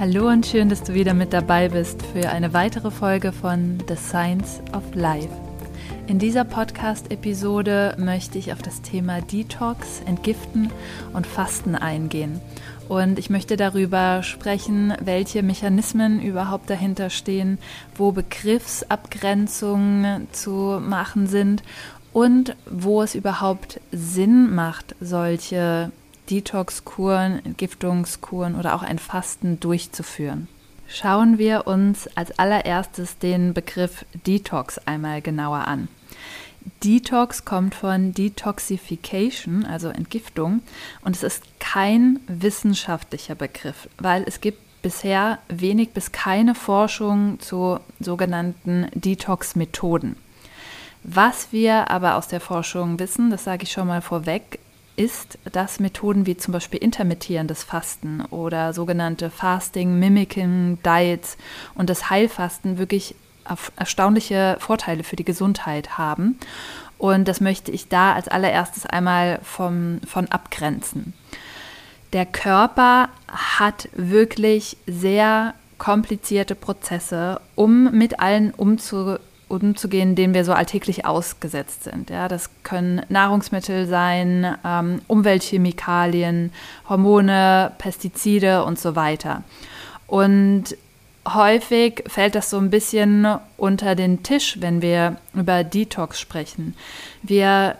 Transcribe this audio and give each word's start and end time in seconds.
Hallo 0.00 0.28
und 0.28 0.46
schön, 0.46 0.68
dass 0.68 0.84
du 0.84 0.94
wieder 0.94 1.12
mit 1.12 1.32
dabei 1.32 1.70
bist 1.70 2.04
für 2.04 2.28
eine 2.28 2.52
weitere 2.52 2.92
Folge 2.92 3.32
von 3.32 3.82
The 3.88 3.96
Science 3.96 4.60
of 4.72 4.84
Life. 4.94 5.28
In 6.06 6.20
dieser 6.20 6.44
Podcast-Episode 6.44 7.96
möchte 7.98 8.38
ich 8.38 8.52
auf 8.52 8.62
das 8.62 8.80
Thema 8.80 9.20
Detox, 9.20 10.00
Entgiften 10.06 10.70
und 11.14 11.26
Fasten 11.26 11.74
eingehen. 11.74 12.40
Und 12.88 13.18
ich 13.18 13.28
möchte 13.28 13.56
darüber 13.56 14.22
sprechen, 14.22 14.94
welche 15.00 15.42
Mechanismen 15.42 16.22
überhaupt 16.22 16.70
dahinter 16.70 17.10
stehen, 17.10 17.58
wo 17.96 18.12
Begriffsabgrenzungen 18.12 20.28
zu 20.30 20.80
machen 20.80 21.26
sind 21.26 21.64
und 22.12 22.54
wo 22.70 23.02
es 23.02 23.16
überhaupt 23.16 23.80
Sinn 23.90 24.54
macht, 24.54 24.94
solche 25.00 25.90
Detox-Kuren, 26.30 27.44
Entgiftungskuren 27.44 28.54
oder 28.54 28.74
auch 28.74 28.82
ein 28.82 28.98
Fasten 28.98 29.60
durchzuführen. 29.60 30.48
Schauen 30.88 31.38
wir 31.38 31.66
uns 31.66 32.08
als 32.16 32.38
allererstes 32.38 33.18
den 33.18 33.52
Begriff 33.52 34.06
Detox 34.26 34.78
einmal 34.78 35.20
genauer 35.20 35.68
an. 35.68 35.88
Detox 36.82 37.44
kommt 37.44 37.74
von 37.74 38.14
Detoxification, 38.14 39.64
also 39.64 39.88
Entgiftung, 39.88 40.62
und 41.02 41.16
es 41.16 41.22
ist 41.22 41.42
kein 41.60 42.20
wissenschaftlicher 42.26 43.34
Begriff, 43.34 43.88
weil 43.98 44.24
es 44.26 44.40
gibt 44.40 44.82
bisher 44.82 45.38
wenig 45.48 45.90
bis 45.90 46.12
keine 46.12 46.54
Forschung 46.54 47.40
zu 47.40 47.80
sogenannten 48.00 48.86
Detox-Methoden. 48.94 50.16
Was 51.02 51.52
wir 51.52 51.90
aber 51.90 52.16
aus 52.16 52.28
der 52.28 52.40
Forschung 52.40 52.98
wissen, 52.98 53.30
das 53.30 53.44
sage 53.44 53.64
ich 53.64 53.72
schon 53.72 53.86
mal 53.88 54.02
vorweg, 54.02 54.58
ist, 54.98 55.38
dass 55.52 55.80
Methoden 55.80 56.26
wie 56.26 56.36
zum 56.36 56.52
Beispiel 56.52 56.80
intermittierendes 56.80 57.62
Fasten 57.62 58.22
oder 58.30 58.72
sogenannte 58.72 59.30
Fasting, 59.30 59.98
Mimicking 59.98 60.78
Diets 60.84 61.36
und 61.74 61.88
das 61.88 62.10
Heilfasten 62.10 62.78
wirklich 62.78 63.14
erstaunliche 63.76 64.56
Vorteile 64.58 65.04
für 65.04 65.16
die 65.16 65.24
Gesundheit 65.24 65.96
haben. 65.96 66.38
Und 66.98 67.28
das 67.28 67.40
möchte 67.40 67.70
ich 67.70 67.88
da 67.88 68.12
als 68.12 68.28
allererstes 68.28 68.84
einmal 68.84 69.38
vom, 69.42 70.00
von 70.06 70.26
abgrenzen. 70.26 71.14
Der 72.12 72.26
Körper 72.26 73.08
hat 73.28 73.88
wirklich 73.94 74.76
sehr 74.86 75.54
komplizierte 75.78 76.54
Prozesse, 76.54 77.40
um 77.54 77.92
mit 77.92 78.18
allen 78.18 78.52
umzugehen 78.52 79.18
umzugehen, 79.48 80.14
denen 80.14 80.34
wir 80.34 80.44
so 80.44 80.52
alltäglich 80.52 81.06
ausgesetzt 81.06 81.84
sind. 81.84 82.10
Ja, 82.10 82.28
das 82.28 82.50
können 82.62 83.02
Nahrungsmittel 83.08 83.86
sein, 83.86 84.56
ähm, 84.64 85.00
Umweltchemikalien, 85.06 86.52
Hormone, 86.88 87.72
Pestizide 87.78 88.64
und 88.64 88.78
so 88.78 88.94
weiter. 88.94 89.42
Und 90.06 90.76
häufig 91.26 92.04
fällt 92.06 92.34
das 92.34 92.50
so 92.50 92.58
ein 92.58 92.70
bisschen 92.70 93.26
unter 93.56 93.94
den 93.94 94.22
Tisch, 94.22 94.56
wenn 94.60 94.82
wir 94.82 95.16
über 95.34 95.64
Detox 95.64 96.20
sprechen. 96.20 96.74
Wir 97.22 97.76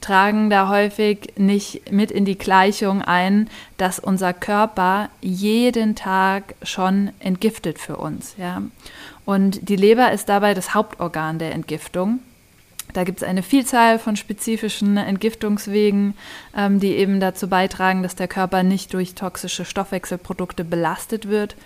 tragen 0.00 0.50
da 0.50 0.68
häufig 0.68 1.32
nicht 1.36 1.90
mit 1.90 2.10
in 2.10 2.26
die 2.26 2.36
Gleichung 2.36 3.00
ein, 3.00 3.48
dass 3.78 3.98
unser 3.98 4.34
Körper 4.34 5.08
jeden 5.22 5.94
Tag 5.94 6.54
schon 6.62 7.10
entgiftet 7.20 7.78
für 7.78 7.96
uns. 7.96 8.34
Ja? 8.36 8.62
Und 9.24 9.68
die 9.68 9.76
Leber 9.76 10.12
ist 10.12 10.28
dabei 10.28 10.54
das 10.54 10.74
Hauptorgan 10.74 11.38
der 11.38 11.52
Entgiftung. 11.52 12.20
Da 12.92 13.04
gibt 13.04 13.22
es 13.22 13.28
eine 13.28 13.42
Vielzahl 13.42 13.98
von 13.98 14.16
spezifischen 14.16 14.96
Entgiftungswegen, 14.96 16.14
ähm, 16.56 16.78
die 16.80 16.92
eben 16.92 17.18
dazu 17.18 17.48
beitragen, 17.48 18.02
dass 18.02 18.14
der 18.14 18.28
Körper 18.28 18.62
nicht 18.62 18.92
durch 18.92 19.14
toxische 19.14 19.64
Stoffwechselprodukte 19.64 20.64
belastet 20.64 21.28
wird. 21.28 21.56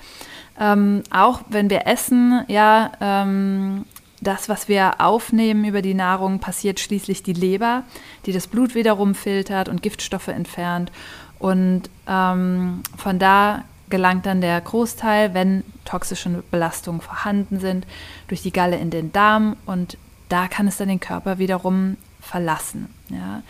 Ähm, 0.59 1.03
auch 1.11 1.43
wenn 1.49 1.71
wir 1.71 1.87
essen, 1.87 2.45
ja, 2.49 2.93
ähm, 3.01 3.85
das, 4.21 4.49
was 4.49 4.69
wir 4.69 5.01
aufnehmen 5.01 5.65
über 5.65 5.83
die 5.83 5.95
Nahrung, 5.95 6.41
passiert 6.41 6.81
schließlich 6.81 7.23
die 7.23 7.35
Leber, 7.35 7.85
die 8.27 8.33
das 8.33 8.49
Blut 8.49 8.75
wiederum 8.75 9.15
filtert 9.15 9.69
und 9.69 9.83
Giftstoffe 9.83 10.29
entfernt. 10.29 10.91
Und 11.39 11.83
ähm, 12.09 12.83
von 12.97 13.19
da 13.19 13.65
gelangt 13.91 14.26
dann 14.26 14.41
der 14.41 14.60
Großteil, 14.60 15.34
wenn 15.34 15.65
toxische 15.84 16.43
Belastungen 16.50 17.00
vorhanden 17.00 17.60
sind, 17.60 17.87
durch 18.28 18.43
die 18.43 18.53
Galle 18.53 18.76
in 18.76 18.91
den 18.91 19.12
Darm 19.12 19.56
und 19.66 19.97
da 20.28 20.49
kann 20.49 20.69
es 20.69 20.76
dann 20.76 20.88
den 20.88 21.00
Körper 21.00 21.38
wiederum 21.38 21.97
verlassen. 22.21 22.88
Ja. 23.09 23.43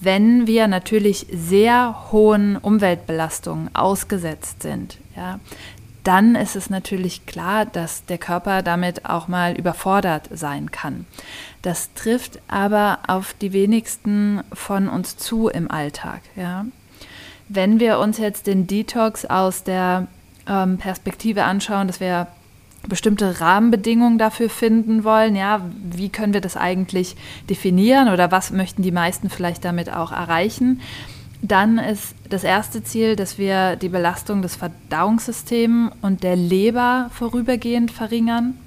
Wenn 0.00 0.46
wir 0.46 0.68
natürlich 0.68 1.26
sehr 1.32 2.10
hohen 2.12 2.56
Umweltbelastungen 2.56 3.74
ausgesetzt 3.74 4.62
sind, 4.62 4.98
ja, 5.16 5.38
dann 6.02 6.34
ist 6.34 6.54
es 6.54 6.68
natürlich 6.68 7.24
klar, 7.24 7.64
dass 7.64 8.04
der 8.04 8.18
Körper 8.18 8.60
damit 8.60 9.06
auch 9.06 9.26
mal 9.26 9.56
überfordert 9.56 10.28
sein 10.30 10.70
kann. 10.70 11.06
Das 11.62 11.94
trifft 11.94 12.40
aber 12.46 12.98
auf 13.06 13.34
die 13.40 13.54
wenigsten 13.54 14.42
von 14.52 14.88
uns 14.88 15.16
zu 15.16 15.48
im 15.48 15.70
Alltag. 15.70 16.20
Ja. 16.36 16.66
Wenn 17.54 17.78
wir 17.78 18.00
uns 18.00 18.18
jetzt 18.18 18.48
den 18.48 18.66
Detox 18.66 19.24
aus 19.24 19.62
der 19.62 20.08
ähm, 20.48 20.76
Perspektive 20.78 21.44
anschauen, 21.44 21.86
dass 21.86 22.00
wir 22.00 22.26
bestimmte 22.88 23.40
Rahmenbedingungen 23.40 24.18
dafür 24.18 24.50
finden 24.50 25.04
wollen, 25.04 25.36
ja, 25.36 25.60
wie 25.82 26.08
können 26.08 26.34
wir 26.34 26.40
das 26.40 26.56
eigentlich 26.56 27.16
definieren 27.48 28.08
oder 28.08 28.30
was 28.30 28.50
möchten 28.50 28.82
die 28.82 28.90
meisten 28.90 29.30
vielleicht 29.30 29.64
damit 29.64 29.90
auch 29.90 30.12
erreichen, 30.12 30.80
dann 31.42 31.78
ist 31.78 32.14
das 32.28 32.42
erste 32.42 32.82
Ziel, 32.82 33.16
dass 33.16 33.38
wir 33.38 33.76
die 33.76 33.88
Belastung 33.88 34.42
des 34.42 34.56
Verdauungssystems 34.56 35.92
und 36.02 36.22
der 36.22 36.36
Leber 36.36 37.10
vorübergehend 37.12 37.90
verringern. 37.90 38.58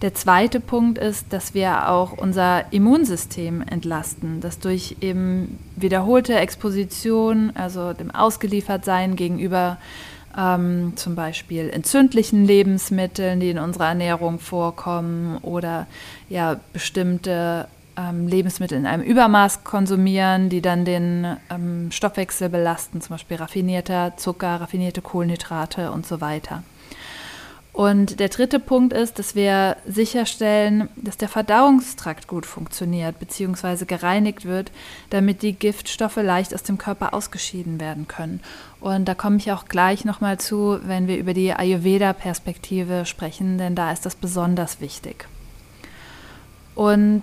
Der 0.00 0.14
zweite 0.14 0.60
Punkt 0.60 0.96
ist, 0.96 1.32
dass 1.32 1.54
wir 1.54 1.88
auch 1.88 2.12
unser 2.12 2.72
Immunsystem 2.72 3.62
entlasten, 3.62 4.40
das 4.40 4.60
durch 4.60 4.96
eben 5.00 5.58
wiederholte 5.74 6.36
Exposition, 6.36 7.50
also 7.56 7.92
dem 7.94 8.12
Ausgeliefertsein 8.12 9.16
gegenüber 9.16 9.78
ähm, 10.36 10.92
zum 10.94 11.16
Beispiel 11.16 11.68
entzündlichen 11.70 12.44
Lebensmitteln, 12.44 13.40
die 13.40 13.50
in 13.50 13.58
unserer 13.58 13.88
Ernährung 13.88 14.38
vorkommen 14.38 15.38
oder 15.38 15.88
ja 16.28 16.60
bestimmte 16.72 17.66
ähm, 17.96 18.28
Lebensmittel 18.28 18.78
in 18.78 18.86
einem 18.86 19.02
Übermaß 19.02 19.64
konsumieren, 19.64 20.48
die 20.48 20.62
dann 20.62 20.84
den 20.84 21.26
ähm, 21.50 21.90
Stoffwechsel 21.90 22.48
belasten, 22.48 23.00
zum 23.00 23.14
Beispiel 23.14 23.38
raffinierter 23.38 24.16
Zucker, 24.16 24.60
raffinierte 24.60 25.02
Kohlenhydrate 25.02 25.90
und 25.90 26.06
so 26.06 26.20
weiter. 26.20 26.62
Und 27.78 28.18
der 28.18 28.28
dritte 28.28 28.58
Punkt 28.58 28.92
ist, 28.92 29.20
dass 29.20 29.36
wir 29.36 29.76
sicherstellen, 29.86 30.88
dass 30.96 31.16
der 31.16 31.28
Verdauungstrakt 31.28 32.26
gut 32.26 32.44
funktioniert 32.44 33.20
bzw. 33.20 33.84
gereinigt 33.84 34.46
wird, 34.46 34.72
damit 35.10 35.42
die 35.42 35.52
Giftstoffe 35.52 36.16
leicht 36.16 36.52
aus 36.52 36.64
dem 36.64 36.76
Körper 36.76 37.14
ausgeschieden 37.14 37.78
werden 37.78 38.08
können. 38.08 38.40
Und 38.80 39.04
da 39.04 39.14
komme 39.14 39.36
ich 39.36 39.52
auch 39.52 39.66
gleich 39.66 40.04
nochmal 40.04 40.40
zu, 40.40 40.80
wenn 40.88 41.06
wir 41.06 41.18
über 41.18 41.34
die 41.34 41.52
Ayurveda-Perspektive 41.52 43.06
sprechen, 43.06 43.58
denn 43.58 43.76
da 43.76 43.92
ist 43.92 44.04
das 44.04 44.16
besonders 44.16 44.80
wichtig. 44.80 45.28
Und 46.74 47.22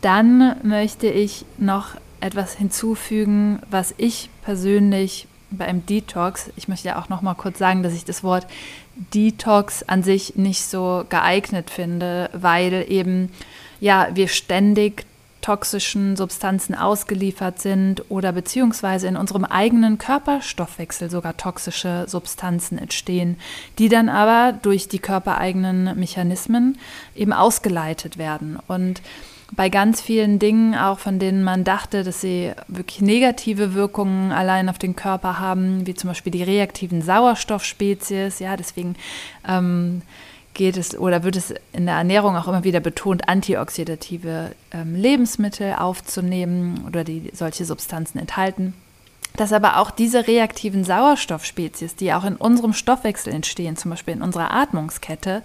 dann 0.00 0.56
möchte 0.64 1.06
ich 1.06 1.44
noch 1.58 1.94
etwas 2.18 2.54
hinzufügen, 2.54 3.60
was 3.70 3.94
ich 3.98 4.30
persönlich 4.42 5.28
beim 5.52 5.84
Detox, 5.86 6.50
ich 6.56 6.68
möchte 6.68 6.88
ja 6.88 7.00
auch 7.00 7.08
noch 7.08 7.22
mal 7.22 7.34
kurz 7.34 7.58
sagen, 7.58 7.82
dass 7.82 7.92
ich 7.92 8.04
das 8.04 8.24
Wort 8.24 8.46
Detox 8.94 9.82
an 9.82 10.02
sich 10.02 10.36
nicht 10.36 10.62
so 10.62 11.04
geeignet 11.08 11.70
finde, 11.70 12.30
weil 12.32 12.84
eben 12.88 13.30
ja 13.80 14.08
wir 14.14 14.28
ständig 14.28 15.04
toxischen 15.42 16.16
Substanzen 16.16 16.74
ausgeliefert 16.74 17.60
sind 17.60 18.04
oder 18.08 18.32
beziehungsweise 18.32 19.08
in 19.08 19.16
unserem 19.16 19.44
eigenen 19.44 19.98
Körperstoffwechsel 19.98 21.10
sogar 21.10 21.36
toxische 21.36 22.06
Substanzen 22.08 22.78
entstehen, 22.78 23.36
die 23.78 23.90
dann 23.90 24.08
aber 24.08 24.56
durch 24.62 24.88
die 24.88 25.00
körpereigenen 25.00 25.98
Mechanismen 25.98 26.78
eben 27.14 27.34
ausgeleitet 27.34 28.16
werden. 28.16 28.58
Und 28.68 29.02
bei 29.54 29.68
ganz 29.68 30.00
vielen 30.00 30.38
Dingen, 30.38 30.74
auch 30.74 30.98
von 30.98 31.18
denen 31.18 31.44
man 31.44 31.62
dachte, 31.62 32.04
dass 32.04 32.22
sie 32.22 32.52
wirklich 32.68 33.02
negative 33.02 33.74
Wirkungen 33.74 34.32
allein 34.32 34.70
auf 34.70 34.78
den 34.78 34.96
Körper 34.96 35.38
haben, 35.38 35.86
wie 35.86 35.94
zum 35.94 36.08
Beispiel 36.08 36.32
die 36.32 36.42
reaktiven 36.42 37.02
Sauerstoffspezies. 37.02 38.38
Ja, 38.38 38.56
deswegen 38.56 38.96
ähm, 39.46 40.00
geht 40.54 40.76
es 40.76 40.96
oder 40.96 41.24
wird 41.24 41.36
es 41.36 41.54
in 41.72 41.86
der 41.86 41.96
Ernährung 41.96 42.36
auch 42.36 42.48
immer 42.48 42.64
wieder 42.64 42.80
betont, 42.80 43.28
antioxidative 43.28 44.52
ähm, 44.72 44.94
Lebensmittel 44.94 45.74
aufzunehmen 45.74 46.84
oder 46.86 47.04
die 47.04 47.30
solche 47.32 47.64
Substanzen 47.64 48.18
enthalten. 48.18 48.74
Dass 49.36 49.52
aber 49.52 49.78
auch 49.78 49.90
diese 49.90 50.26
reaktiven 50.26 50.84
Sauerstoffspezies, 50.84 51.96
die 51.96 52.12
auch 52.12 52.24
in 52.24 52.36
unserem 52.36 52.74
Stoffwechsel 52.74 53.32
entstehen, 53.32 53.76
zum 53.76 53.90
Beispiel 53.90 54.14
in 54.14 54.22
unserer 54.22 54.52
Atmungskette, 54.52 55.42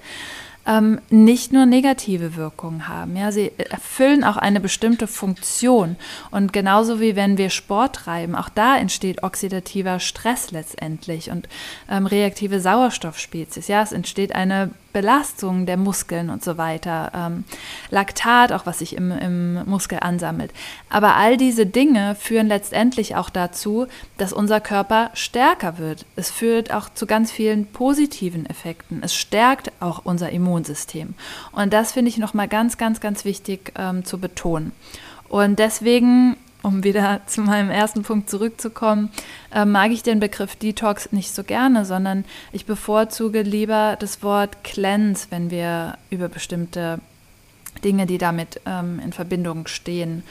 ähm, 0.68 1.00
nicht 1.10 1.54
nur 1.54 1.66
negative 1.66 2.36
Wirkungen 2.36 2.90
haben. 2.90 3.16
Ja, 3.16 3.32
sie 3.32 3.54
erfüllen 3.58 4.26
auch 4.26 4.36
eine 4.36 4.60
bestimmte 4.60 5.08
Funktion. 5.08 5.96
Und 6.30 6.52
genauso 6.52 7.00
wie 7.00 7.16
wenn 7.16 7.38
wir 7.38 7.50
Sport 7.50 7.96
treiben, 7.96 8.36
auch 8.36 8.50
da 8.50 8.78
entsteht 8.78 9.24
oxidativer 9.24 10.00
Stress 10.00 10.52
letztendlich 10.52 11.32
und 11.32 11.48
ähm, 11.90 12.06
reaktive 12.06 12.60
Sauerstoffspezies. 12.60 13.70
Ja, 13.70 13.82
es 13.82 13.94
entsteht 13.94 14.36
eine 14.36 14.72
Belastung 14.98 15.68
der 15.68 15.78
Muskeln 15.78 16.32
und 16.32 16.44
so 16.44 16.58
weiter, 16.58 17.12
ähm, 17.14 17.44
Laktat, 17.92 18.52
auch 18.52 18.66
was 18.66 18.80
sich 18.80 18.96
im, 18.96 19.12
im 19.12 19.64
Muskel 19.66 20.00
ansammelt. 20.02 20.52
Aber 20.90 21.16
all 21.16 21.38
diese 21.38 21.68
Dinge 21.68 22.16
führen 22.16 22.48
letztendlich 22.48 23.16
auch 23.16 23.30
dazu, 23.30 23.86
dass 24.18 24.34
unser 24.34 24.60
Körper 24.60 25.12
stärker 25.14 25.78
wird. 25.78 26.08
Es 26.16 26.32
führt 26.32 26.74
auch 26.74 26.90
zu 26.90 27.06
ganz 27.06 27.32
vielen 27.32 27.68
positiven 27.68 28.48
Effekten. 28.48 29.04
Es 29.04 29.14
stärkt 29.14 29.72
auch 29.80 30.02
unser 30.04 30.32
Immunsystem. 30.32 31.14
Und 31.52 31.74
das 31.74 31.92
finde 31.92 32.10
ich 32.10 32.18
nochmal 32.18 32.48
ganz, 32.48 32.80
ganz, 32.80 33.00
ganz 33.00 33.24
wichtig 33.24 33.74
ähm, 33.78 34.04
zu 34.04 34.18
betonen. 34.18 34.72
Und 35.30 35.60
deswegen 35.60 36.38
um 36.64 36.84
wieder 36.84 37.22
zu 37.28 37.42
meinem 37.42 37.70
ersten 37.70 38.04
Punkt 38.04 38.30
zurückzukommen, 38.30 39.10
äh, 39.54 39.66
mag 39.66 39.92
ich 39.92 40.04
den 40.04 40.20
Begriff 40.20 40.56
Detox 40.56 41.12
nicht 41.12 41.34
so 41.34 41.44
gerne, 41.44 41.86
sondern 41.86 42.26
ich 42.52 42.66
bevorzuge 42.66 43.42
lieber 43.42 43.96
das 44.00 44.24
Wort 44.24 44.64
Cleanse, 44.64 45.28
wenn 45.30 45.52
wir 45.52 45.98
über 46.10 46.30
bestimmte 46.30 47.00
Dinge, 47.84 48.06
die 48.06 48.18
damit 48.18 48.62
ähm, 48.66 49.00
in 49.04 49.14
Verbindung 49.14 49.68
stehen, 49.68 50.24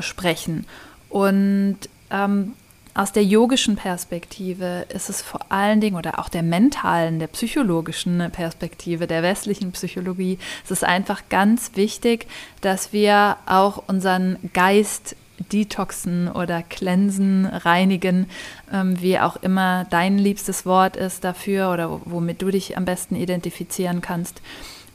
sprechen. 0.00 0.66
Und 1.08 1.78
ähm, 2.10 2.54
aus 2.94 3.12
der 3.12 3.24
yogischen 3.24 3.76
Perspektive 3.76 4.84
ist 4.88 5.08
es 5.08 5.22
vor 5.22 5.52
allen 5.52 5.80
Dingen, 5.80 5.96
oder 5.96 6.18
auch 6.18 6.28
der 6.28 6.42
mentalen, 6.42 7.20
der 7.20 7.28
psychologischen 7.28 8.28
Perspektive, 8.32 9.06
der 9.06 9.22
westlichen 9.22 9.70
Psychologie, 9.70 10.38
es 10.64 10.72
ist 10.72 10.82
einfach 10.82 11.22
ganz 11.28 11.70
wichtig, 11.76 12.26
dass 12.60 12.92
wir 12.92 13.36
auch 13.46 13.84
unseren 13.86 14.36
Geist 14.52 15.14
detoxen 15.52 16.28
oder 16.30 16.62
cleansen, 16.62 17.46
reinigen, 17.46 18.28
ähm, 18.72 19.00
wie 19.00 19.18
auch 19.18 19.36
immer 19.36 19.86
dein 19.90 20.18
liebstes 20.18 20.66
Wort 20.66 20.96
ist 20.96 21.24
dafür 21.24 21.72
oder 21.72 22.00
womit 22.04 22.42
du 22.42 22.50
dich 22.50 22.76
am 22.76 22.84
besten 22.84 23.16
identifizieren 23.16 24.00
kannst, 24.00 24.42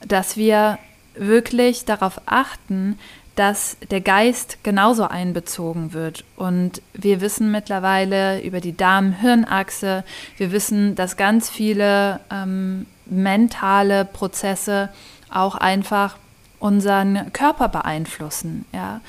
dass 0.06 0.36
wir 0.36 0.78
wirklich 1.14 1.84
darauf 1.84 2.20
achten, 2.26 2.98
dass 3.36 3.76
der 3.90 4.00
Geist 4.00 4.58
genauso 4.62 5.08
einbezogen 5.08 5.92
wird. 5.92 6.24
Und 6.36 6.82
wir 6.92 7.20
wissen 7.20 7.50
mittlerweile 7.50 8.40
über 8.42 8.60
die 8.60 8.76
Darm-Hirn-Achse, 8.76 10.04
wir 10.36 10.52
wissen, 10.52 10.94
dass 10.94 11.16
ganz 11.16 11.50
viele 11.50 12.20
ähm, 12.30 12.86
mentale 13.06 14.04
Prozesse 14.04 14.88
auch 15.30 15.56
einfach 15.56 16.16
unseren 16.60 17.32
Körper 17.32 17.68
beeinflussen. 17.68 18.64
Ja? 18.72 19.00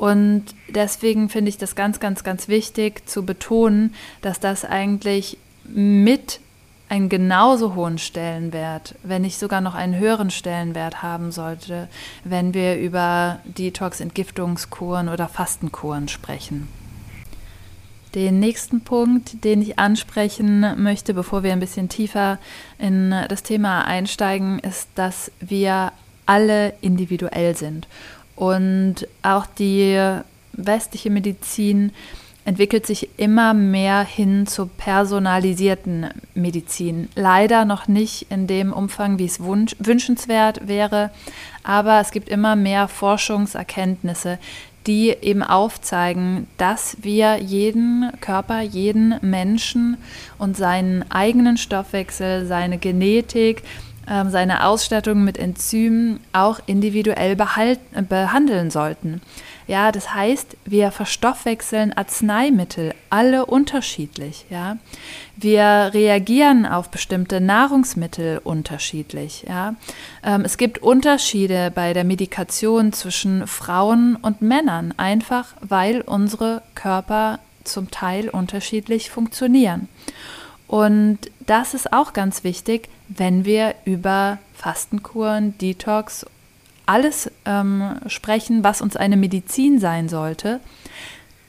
Und 0.00 0.46
deswegen 0.70 1.28
finde 1.28 1.50
ich 1.50 1.58
das 1.58 1.74
ganz, 1.74 2.00
ganz, 2.00 2.24
ganz 2.24 2.48
wichtig 2.48 3.06
zu 3.06 3.22
betonen, 3.26 3.94
dass 4.22 4.40
das 4.40 4.64
eigentlich 4.64 5.36
mit 5.64 6.40
einen 6.88 7.10
genauso 7.10 7.74
hohen 7.74 7.98
Stellenwert, 7.98 8.94
wenn 9.02 9.20
nicht 9.20 9.38
sogar 9.38 9.60
noch 9.60 9.74
einen 9.74 9.98
höheren 9.98 10.30
Stellenwert 10.30 11.02
haben 11.02 11.32
sollte, 11.32 11.86
wenn 12.24 12.54
wir 12.54 12.78
über 12.78 13.40
Detox-Entgiftungskuren 13.44 15.10
oder 15.10 15.28
Fastenkuren 15.28 16.08
sprechen. 16.08 16.68
Den 18.14 18.40
nächsten 18.40 18.80
Punkt, 18.80 19.44
den 19.44 19.60
ich 19.60 19.78
ansprechen 19.78 20.82
möchte, 20.82 21.12
bevor 21.12 21.42
wir 21.42 21.52
ein 21.52 21.60
bisschen 21.60 21.90
tiefer 21.90 22.38
in 22.78 23.14
das 23.28 23.42
Thema 23.42 23.84
einsteigen, 23.84 24.60
ist, 24.60 24.88
dass 24.94 25.30
wir 25.40 25.92
alle 26.24 26.72
individuell 26.80 27.54
sind 27.54 27.86
und 28.40 29.06
auch 29.20 29.44
die 29.44 30.00
westliche 30.54 31.10
Medizin 31.10 31.92
entwickelt 32.46 32.86
sich 32.86 33.10
immer 33.18 33.52
mehr 33.52 34.02
hin 34.02 34.46
zur 34.46 34.70
personalisierten 34.70 36.06
Medizin. 36.34 37.10
Leider 37.14 37.66
noch 37.66 37.86
nicht 37.86 38.28
in 38.30 38.46
dem 38.46 38.72
Umfang, 38.72 39.18
wie 39.18 39.26
es 39.26 39.40
wünschenswert 39.40 40.66
wäre, 40.66 41.10
aber 41.64 42.00
es 42.00 42.12
gibt 42.12 42.30
immer 42.30 42.56
mehr 42.56 42.88
Forschungserkenntnisse, 42.88 44.38
die 44.86 45.10
eben 45.10 45.42
aufzeigen, 45.42 46.46
dass 46.56 46.96
wir 47.02 47.36
jeden 47.36 48.10
Körper, 48.22 48.62
jeden 48.62 49.16
Menschen 49.20 49.98
und 50.38 50.56
seinen 50.56 51.04
eigenen 51.10 51.58
Stoffwechsel, 51.58 52.46
seine 52.46 52.78
Genetik, 52.78 53.62
seine 54.28 54.66
Ausstattung 54.66 55.22
mit 55.22 55.38
Enzymen 55.38 56.20
auch 56.32 56.58
individuell 56.66 57.36
behalten, 57.36 58.08
behandeln 58.08 58.70
sollten. 58.70 59.20
Ja, 59.70 59.92
das 59.92 60.12
heißt, 60.12 60.56
wir 60.64 60.90
verstoffwechseln 60.90 61.92
Arzneimittel, 61.92 62.92
alle 63.08 63.46
unterschiedlich. 63.46 64.46
Ja, 64.50 64.78
wir 65.36 65.90
reagieren 65.94 66.66
auf 66.66 66.88
bestimmte 66.88 67.40
Nahrungsmittel 67.40 68.40
unterschiedlich. 68.42 69.44
Ja, 69.48 69.76
ähm, 70.24 70.44
es 70.44 70.56
gibt 70.56 70.78
Unterschiede 70.78 71.70
bei 71.72 71.92
der 71.92 72.02
Medikation 72.02 72.92
zwischen 72.92 73.46
Frauen 73.46 74.16
und 74.16 74.42
Männern, 74.42 74.92
einfach 74.96 75.54
weil 75.60 76.00
unsere 76.00 76.62
Körper 76.74 77.38
zum 77.62 77.92
Teil 77.92 78.28
unterschiedlich 78.28 79.08
funktionieren. 79.08 79.88
Und 80.66 81.18
das 81.46 81.74
ist 81.74 81.92
auch 81.92 82.12
ganz 82.12 82.42
wichtig, 82.42 82.88
wenn 83.16 83.44
wir 83.44 83.74
über 83.84 84.38
Fastenkuren, 84.54 85.58
Detox, 85.58 86.24
alles 86.86 87.30
ähm, 87.44 87.96
sprechen, 88.06 88.64
was 88.64 88.80
uns 88.80 88.96
eine 88.96 89.16
Medizin 89.16 89.78
sein 89.78 90.08
sollte, 90.08 90.60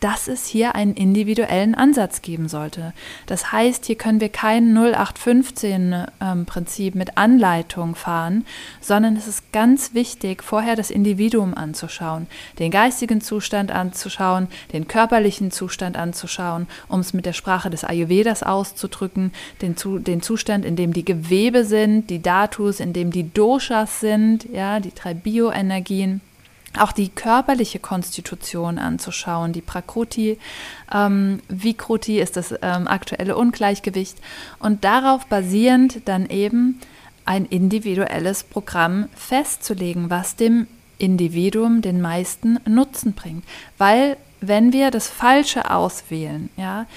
dass 0.02 0.28
es 0.28 0.48
hier 0.48 0.76
einen 0.76 0.96
individuellen 0.96 1.76
Ansatz 1.76 2.22
geben 2.22 2.50
sollte. 2.50 2.94
Das 3.28 3.52
heißt, 3.52 3.86
hier 3.86 3.96
können 3.96 4.20
wir 4.20 4.30
kein 4.30 4.76
0815-Prinzip 4.78 6.94
ähm, 6.94 6.98
mit 6.98 7.18
Anleitung 7.18 7.96
fahren, 7.96 8.46
sondern 8.82 9.16
es 9.16 9.28
ist 9.28 9.54
ganz 9.54 9.94
wichtig, 9.94 10.44
vorher 10.44 10.76
das 10.76 10.90
Individuum 10.90 11.54
anzuschauen, 11.54 12.26
den 12.58 12.72
geistigen 12.72 13.22
Zustand 13.22 13.72
anzuschauen, 13.72 14.48
den 14.74 14.88
körperlichen 14.88 15.52
Zustand 15.52 15.98
anzuschauen, 15.98 16.68
um 16.88 17.00
es 17.00 17.14
mit 17.14 17.28
der 17.28 17.34
Sprache 17.34 17.70
des 17.70 17.84
Ayurvedas 17.84 18.42
auszudrücken, 18.42 19.32
den, 19.62 19.76
den 20.04 20.24
Zustand, 20.24 20.66
in 20.66 20.76
dem 20.76 20.94
die 20.94 21.06
Gewebe 21.06 21.64
sind, 21.64 22.10
die 22.10 22.24
Datus, 22.24 22.80
in 22.80 22.94
dem 22.94 23.12
die 23.12 23.32
Doshas 23.32 24.00
sind, 24.00 24.48
ja, 24.52 24.80
die 24.80 24.96
drei 24.96 25.14
Bioenergien 25.14 26.22
auch 26.80 26.92
die 26.92 27.10
körperliche 27.10 27.80
Konstitution 27.80 28.78
anzuschauen, 28.78 29.54
die 29.54 29.62
Prakruti, 29.62 30.38
ähm, 30.94 31.42
Vikruti 31.50 32.20
ist 32.20 32.38
das 32.38 32.54
ähm, 32.62 32.88
aktuelle 32.88 33.36
Ungleichgewicht 33.36 34.18
und 34.60 34.84
darauf 34.84 35.26
basierend 35.26 36.08
dann 36.08 36.30
eben 36.30 36.80
ein 37.26 37.46
individuelles 37.46 38.44
Programm 38.44 39.10
festzulegen, 39.16 40.10
was 40.10 40.36
dem 40.36 40.68
Individuum 40.98 41.82
den 41.82 42.02
meisten 42.02 42.60
Nutzen 42.66 43.14
bringt. 43.14 43.44
Weil 43.78 44.18
wenn 44.40 44.74
wir 44.74 44.92
das 44.92 45.08
Falsche 45.08 45.70
auswählen, 45.70 46.50
ja, 46.58 46.88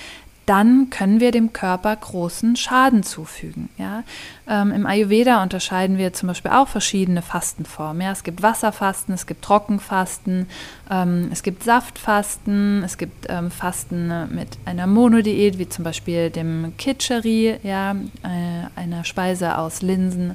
dann 0.46 0.90
können 0.90 1.20
wir 1.20 1.30
dem 1.30 1.52
Körper 1.52 1.94
großen 1.94 2.56
Schaden 2.56 3.02
zufügen. 3.02 3.68
Ja? 3.78 4.04
Ähm, 4.48 4.72
Im 4.72 4.86
Ayurveda 4.86 5.42
unterscheiden 5.42 5.98
wir 5.98 6.12
zum 6.12 6.26
Beispiel 6.28 6.50
auch 6.50 6.68
verschiedene 6.68 7.22
Fastenformen. 7.22 8.02
Ja? 8.02 8.12
Es 8.12 8.24
gibt 8.24 8.42
Wasserfasten, 8.42 9.14
es 9.14 9.26
gibt 9.26 9.42
Trockenfasten, 9.42 10.46
ähm, 10.90 11.28
es 11.32 11.42
gibt 11.42 11.62
Saftfasten, 11.62 12.82
es 12.84 12.98
gibt 12.98 13.26
ähm, 13.28 13.50
Fasten 13.50 14.34
mit 14.34 14.48
einer 14.64 14.86
Monodiät, 14.86 15.58
wie 15.58 15.68
zum 15.68 15.84
Beispiel 15.84 16.30
dem 16.30 16.74
Kitscheri, 16.76 17.58
ja? 17.62 17.92
Äh, 18.22 18.80
einer 18.80 19.04
Speise 19.04 19.58
aus 19.58 19.82
Linsen 19.82 20.34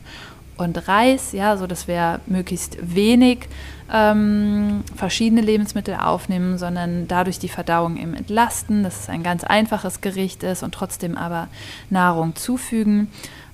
und 0.59 0.87
Reis, 0.87 1.31
ja, 1.31 1.57
so 1.57 1.67
dass 1.67 1.87
wir 1.87 2.19
möglichst 2.27 2.77
wenig 2.81 3.47
ähm, 3.91 4.83
verschiedene 4.95 5.41
Lebensmittel 5.41 5.95
aufnehmen, 5.95 6.57
sondern 6.57 7.07
dadurch 7.07 7.39
die 7.39 7.49
Verdauung 7.49 7.97
eben 7.97 8.13
entlasten, 8.13 8.83
dass 8.83 9.01
es 9.01 9.09
ein 9.09 9.23
ganz 9.23 9.43
einfaches 9.43 10.01
Gericht 10.01 10.43
ist 10.43 10.61
und 10.61 10.73
trotzdem 10.73 11.17
aber 11.17 11.47
Nahrung 11.89 12.35
zufügen. 12.35 13.09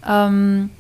Ähm, 0.06 0.72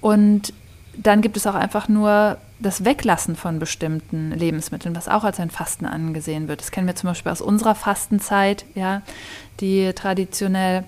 und 0.00 0.52
dann 0.96 1.22
gibt 1.22 1.36
es 1.36 1.46
auch 1.46 1.54
einfach 1.54 1.88
nur 1.88 2.36
das 2.58 2.84
Weglassen 2.84 3.36
von 3.36 3.58
bestimmten 3.58 4.32
Lebensmitteln, 4.32 4.94
was 4.94 5.08
auch 5.08 5.24
als 5.24 5.40
ein 5.40 5.50
Fasten 5.50 5.86
angesehen 5.86 6.46
wird. 6.48 6.60
Das 6.60 6.70
kennen 6.70 6.86
wir 6.86 6.96
zum 6.96 7.08
Beispiel 7.08 7.32
aus 7.32 7.40
unserer 7.40 7.74
Fastenzeit, 7.74 8.66
ja, 8.74 9.02
die 9.60 9.92
traditionell 9.94 10.84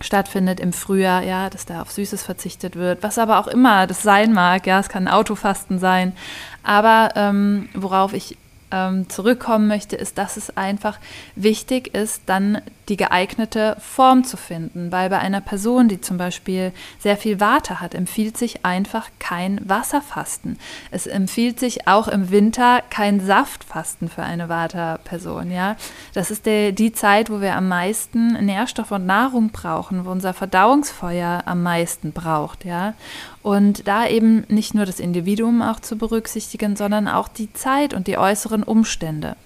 stattfindet 0.00 0.60
im 0.60 0.72
Frühjahr, 0.72 1.22
ja, 1.22 1.50
dass 1.50 1.66
da 1.66 1.82
auf 1.82 1.90
Süßes 1.90 2.22
verzichtet 2.22 2.76
wird, 2.76 3.02
was 3.02 3.18
aber 3.18 3.38
auch 3.38 3.46
immer 3.46 3.86
das 3.86 4.02
sein 4.02 4.32
mag, 4.32 4.66
ja, 4.66 4.80
es 4.80 4.88
kann 4.88 5.08
Autofasten 5.08 5.78
sein. 5.78 6.14
Aber 6.62 7.10
ähm, 7.16 7.68
worauf 7.74 8.12
ich 8.12 8.36
ähm, 8.70 9.08
zurückkommen 9.08 9.68
möchte, 9.68 9.96
ist, 9.96 10.18
dass 10.18 10.36
es 10.36 10.56
einfach 10.56 10.98
wichtig 11.34 11.94
ist, 11.94 12.22
dann 12.26 12.62
die 12.88 12.96
geeignete 12.96 13.76
Form 13.78 14.24
zu 14.24 14.36
finden. 14.36 14.90
Weil 14.92 15.08
bei 15.10 15.18
einer 15.18 15.40
Person, 15.40 15.88
die 15.88 16.00
zum 16.00 16.18
Beispiel 16.18 16.72
sehr 16.98 17.16
viel 17.16 17.40
Warte 17.40 17.80
hat, 17.80 17.94
empfiehlt 17.94 18.36
sich 18.36 18.64
einfach 18.64 19.08
kein 19.18 19.60
Wasserfasten. 19.68 20.58
Es 20.90 21.06
empfiehlt 21.06 21.60
sich 21.60 21.86
auch 21.86 22.08
im 22.08 22.30
Winter 22.30 22.82
kein 22.90 23.20
Saftfasten 23.20 24.08
für 24.08 24.22
eine 24.22 24.48
Vata-Person. 24.48 25.50
Ja? 25.50 25.76
Das 26.14 26.30
ist 26.30 26.46
der, 26.46 26.72
die 26.72 26.92
Zeit, 26.92 27.30
wo 27.30 27.40
wir 27.40 27.54
am 27.54 27.68
meisten 27.68 28.44
Nährstoff 28.44 28.90
und 28.90 29.06
Nahrung 29.06 29.50
brauchen, 29.50 30.04
wo 30.04 30.10
unser 30.10 30.34
Verdauungsfeuer 30.34 31.42
am 31.46 31.62
meisten 31.62 32.12
braucht. 32.12 32.64
Ja? 32.64 32.94
Und 33.42 33.88
da 33.88 34.06
eben 34.06 34.44
nicht 34.48 34.74
nur 34.74 34.84
das 34.84 35.00
Individuum 35.00 35.62
auch 35.62 35.80
zu 35.80 35.96
berücksichtigen, 35.96 36.76
sondern 36.76 37.08
auch 37.08 37.28
die 37.28 37.52
Zeit 37.52 37.94
und 37.94 38.06
die 38.06 38.18
äußeren 38.18 38.62
Umstände. 38.62 39.36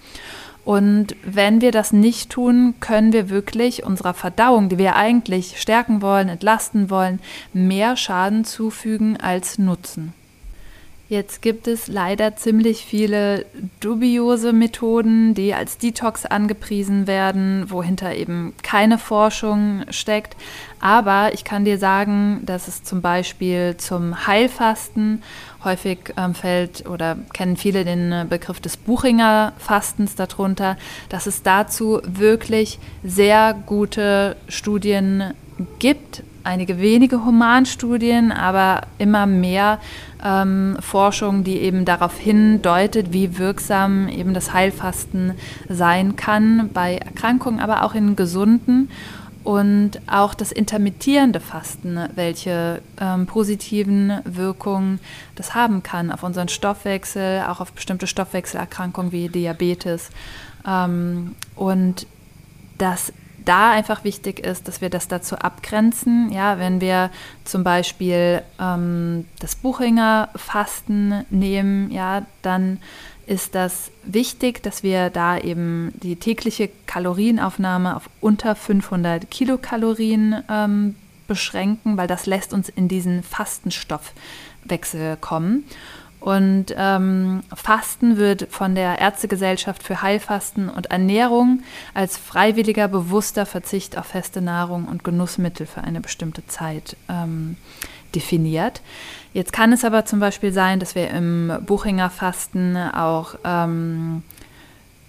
Und 0.64 1.14
wenn 1.22 1.60
wir 1.60 1.72
das 1.72 1.92
nicht 1.92 2.30
tun, 2.30 2.74
können 2.80 3.12
wir 3.12 3.28
wirklich 3.28 3.84
unserer 3.84 4.14
Verdauung, 4.14 4.70
die 4.70 4.78
wir 4.78 4.96
eigentlich 4.96 5.60
stärken 5.60 6.00
wollen, 6.00 6.28
entlasten 6.28 6.88
wollen, 6.88 7.20
mehr 7.52 7.96
Schaden 7.96 8.44
zufügen 8.44 9.18
als 9.18 9.58
Nutzen. 9.58 10.14
Jetzt 11.11 11.42
gibt 11.42 11.68
es 11.68 11.87
leider 11.87 12.34
ziemlich 12.34 12.87
viele 12.87 13.44
dubiose 13.80 14.54
Methoden, 14.54 15.34
die 15.34 15.52
als 15.52 15.76
Detox 15.76 16.25
angepriesen 16.25 17.06
werden, 17.06 17.66
wohinter 17.68 18.14
eben 18.14 18.54
keine 18.62 18.96
Forschung 18.96 19.84
steckt. 19.90 20.34
Aber 20.80 21.34
ich 21.34 21.44
kann 21.44 21.66
dir 21.66 21.76
sagen, 21.76 22.40
dass 22.46 22.68
es 22.68 22.84
zum 22.84 23.02
Beispiel 23.02 23.76
zum 23.76 24.26
Heilfasten 24.26 25.23
häufig 25.62 25.99
ähm, 26.16 26.34
fällt 26.34 26.88
oder 26.88 27.18
kennen 27.34 27.58
viele 27.58 27.84
den 27.84 28.11
äh, 28.11 28.26
Begriff 28.28 28.61
des 28.61 28.78
Buchinger 28.78 29.52
Fastens 29.58 30.14
darunter, 30.14 30.78
dass 31.11 31.26
es 31.26 31.42
dazu 31.42 32.00
wirklich 32.06 32.78
sehr 33.02 33.54
gute 33.66 34.37
Studien 34.49 35.34
gibt, 35.78 36.23
einige 36.44 36.78
wenige 36.78 37.25
Humanstudien, 37.25 38.32
aber 38.32 38.82
immer 38.99 39.26
mehr 39.26 39.80
ähm, 40.24 40.76
Forschung, 40.80 41.44
die 41.44 41.58
eben 41.58 41.84
darauf 41.84 42.18
hindeutet, 42.18 43.12
wie 43.12 43.38
wirksam 43.38 44.08
eben 44.08 44.34
das 44.34 44.52
Heilfasten 44.52 45.34
sein 45.68 46.16
kann 46.16 46.70
bei 46.72 46.96
Erkrankungen, 46.96 47.60
aber 47.60 47.84
auch 47.84 47.94
in 47.94 48.16
gesunden 48.16 48.90
und 49.44 50.00
auch 50.06 50.32
das 50.32 50.50
intermittierende 50.50 51.38
Fasten, 51.38 51.98
welche 52.14 52.80
ähm, 52.98 53.26
positiven 53.26 54.20
Wirkungen 54.24 55.00
das 55.34 55.54
haben 55.54 55.82
kann 55.82 56.10
auf 56.10 56.22
unseren 56.22 56.48
Stoffwechsel, 56.48 57.42
auch 57.46 57.60
auf 57.60 57.72
bestimmte 57.72 58.06
Stoffwechselerkrankungen 58.06 59.12
wie 59.12 59.28
Diabetes. 59.28 60.08
Ähm, 60.66 61.34
und 61.54 62.06
das 62.78 63.12
da 63.44 63.70
einfach 63.70 64.04
wichtig 64.04 64.40
ist, 64.40 64.68
dass 64.68 64.80
wir 64.80 64.90
das 64.90 65.08
dazu 65.08 65.36
abgrenzen. 65.36 66.30
Ja, 66.32 66.58
wenn 66.58 66.80
wir 66.80 67.10
zum 67.44 67.64
Beispiel 67.64 68.42
ähm, 68.60 69.26
das 69.40 69.54
Buchinger 69.54 70.28
Fasten 70.36 71.24
nehmen, 71.30 71.90
ja, 71.90 72.26
dann 72.42 72.78
ist 73.26 73.54
das 73.54 73.90
wichtig, 74.04 74.62
dass 74.62 74.82
wir 74.82 75.10
da 75.10 75.38
eben 75.38 75.92
die 76.02 76.16
tägliche 76.16 76.68
Kalorienaufnahme 76.86 77.96
auf 77.96 78.10
unter 78.20 78.54
500 78.54 79.30
Kilokalorien 79.30 80.42
ähm, 80.50 80.94
beschränken, 81.26 81.96
weil 81.96 82.06
das 82.06 82.26
lässt 82.26 82.52
uns 82.52 82.68
in 82.68 82.88
diesen 82.88 83.22
Fastenstoffwechsel 83.22 85.16
kommen. 85.20 85.64
Und 86.24 86.74
ähm, 86.74 87.42
Fasten 87.54 88.16
wird 88.16 88.46
von 88.50 88.74
der 88.74 88.98
Ärztegesellschaft 88.98 89.82
für 89.82 90.00
Heilfasten 90.00 90.70
und 90.70 90.86
Ernährung 90.86 91.62
als 91.92 92.16
freiwilliger, 92.16 92.88
bewusster 92.88 93.44
Verzicht 93.44 93.98
auf 93.98 94.06
feste 94.06 94.40
Nahrung 94.40 94.86
und 94.86 95.04
Genussmittel 95.04 95.66
für 95.66 95.84
eine 95.84 96.00
bestimmte 96.00 96.46
Zeit 96.46 96.96
ähm, 97.10 97.58
definiert. 98.14 98.80
Jetzt 99.34 99.52
kann 99.52 99.70
es 99.74 99.84
aber 99.84 100.06
zum 100.06 100.18
Beispiel 100.18 100.50
sein, 100.50 100.80
dass 100.80 100.94
wir 100.94 101.10
im 101.10 101.52
Buchinger 101.66 102.08
Fasten 102.08 102.74
auch 102.74 103.34
ähm, 103.44 104.22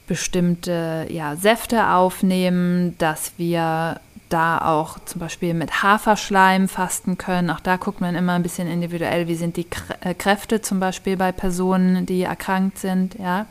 bestimmte 0.07 1.07
ja, 1.09 1.37
Säfte 1.37 1.91
aufnehmen, 1.91 2.97
dass 2.97 3.31
wir 3.37 4.01
da 4.35 4.57
auch 4.57 4.99
zum 5.05 5.21
Beispiel 5.21 5.53
mit 5.53 5.81
Haferschleim 5.81 6.67
fasten 6.67 7.17
können. 7.17 7.49
Auch 7.49 7.61
da 7.61 7.77
guckt 7.77 8.01
man 8.01 8.15
immer 8.15 8.33
ein 8.33 8.43
bisschen 8.43 8.67
individuell, 8.67 9.29
wie 9.29 9.35
sind 9.35 9.55
die 9.55 9.65
äh, 10.01 10.13
Kräfte 10.13 10.59
zum 10.59 10.81
Beispiel 10.81 11.15
bei 11.15 11.31
Personen, 11.31 12.05
die 12.05 12.23
erkrankt 12.23 12.77
sind. 12.77 13.15
Ja? 13.17 13.45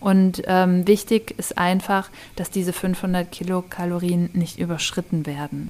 Und 0.00 0.42
ähm, 0.46 0.88
wichtig 0.88 1.34
ist 1.36 1.58
einfach, 1.58 2.08
dass 2.34 2.48
diese 2.48 2.72
500 2.72 3.30
Kilokalorien 3.30 4.30
nicht 4.32 4.58
überschritten 4.58 5.26
werden 5.26 5.68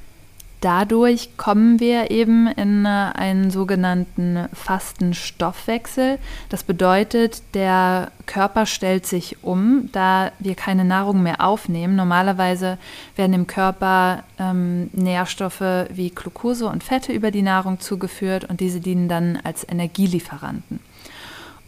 dadurch 0.63 1.37
kommen 1.37 1.81
wir 1.81 2.11
eben 2.11 2.47
in 2.47 2.87
äh, 2.87 2.89
einen 2.89 3.51
sogenannten 3.51 4.49
Fastenstoffwechsel. 4.55 6.19
Das 6.49 6.63
bedeutet, 6.63 7.43
der 7.55 8.11
Körper 8.27 8.65
stellt 8.65 9.05
sich 9.05 9.43
um, 9.43 9.91
da 9.93 10.33
wir 10.39 10.55
keine 10.55 10.85
Nahrung 10.85 11.23
mehr 11.23 11.41
aufnehmen. 11.41 11.97
Normalerweise 11.97 12.79
werden 13.17 13.35
im 13.35 13.47
Körper 13.47 14.23
ähm, 14.39 14.89
Nährstoffe 14.93 15.89
wie 15.91 16.11
Glucose 16.11 16.67
und 16.67 16.83
Fette 16.85 17.13
über 17.13 17.31
die 17.31 17.43
Nahrung 17.43 17.81
zugeführt 17.81 18.45
und 18.49 18.61
diese 18.61 18.81
dienen 18.81 19.09
dann 19.09 19.39
als 19.43 19.69
Energielieferanten. 19.69 20.81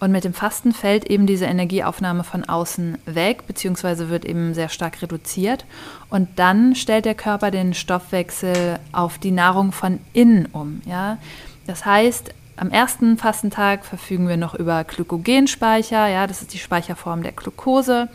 Und 0.00 0.12
mit 0.12 0.24
dem 0.24 0.34
Fasten 0.34 0.72
fällt 0.72 1.06
eben 1.06 1.26
diese 1.26 1.46
Energieaufnahme 1.46 2.24
von 2.24 2.44
außen 2.44 2.98
weg, 3.06 3.46
beziehungsweise 3.46 4.10
wird 4.10 4.24
eben 4.24 4.52
sehr 4.52 4.68
stark 4.68 5.00
reduziert. 5.00 5.64
Und 6.10 6.28
dann 6.36 6.74
stellt 6.74 7.04
der 7.04 7.14
Körper 7.14 7.50
den 7.50 7.74
Stoffwechsel 7.74 8.78
auf 8.92 9.18
die 9.18 9.30
Nahrung 9.30 9.72
von 9.72 10.00
innen 10.12 10.46
um. 10.46 10.82
Ja? 10.84 11.18
Das 11.66 11.86
heißt, 11.86 12.34
am 12.56 12.70
ersten 12.70 13.18
Fastentag 13.18 13.84
verfügen 13.84 14.28
wir 14.28 14.36
noch 14.36 14.54
über 14.54 14.84
Glykogenspeicher, 14.84 16.06
ja, 16.08 16.26
das 16.26 16.42
ist 16.42 16.54
die 16.54 16.58
Speicherform 16.58 17.22
der 17.22 17.32
Glucose. 17.32 18.08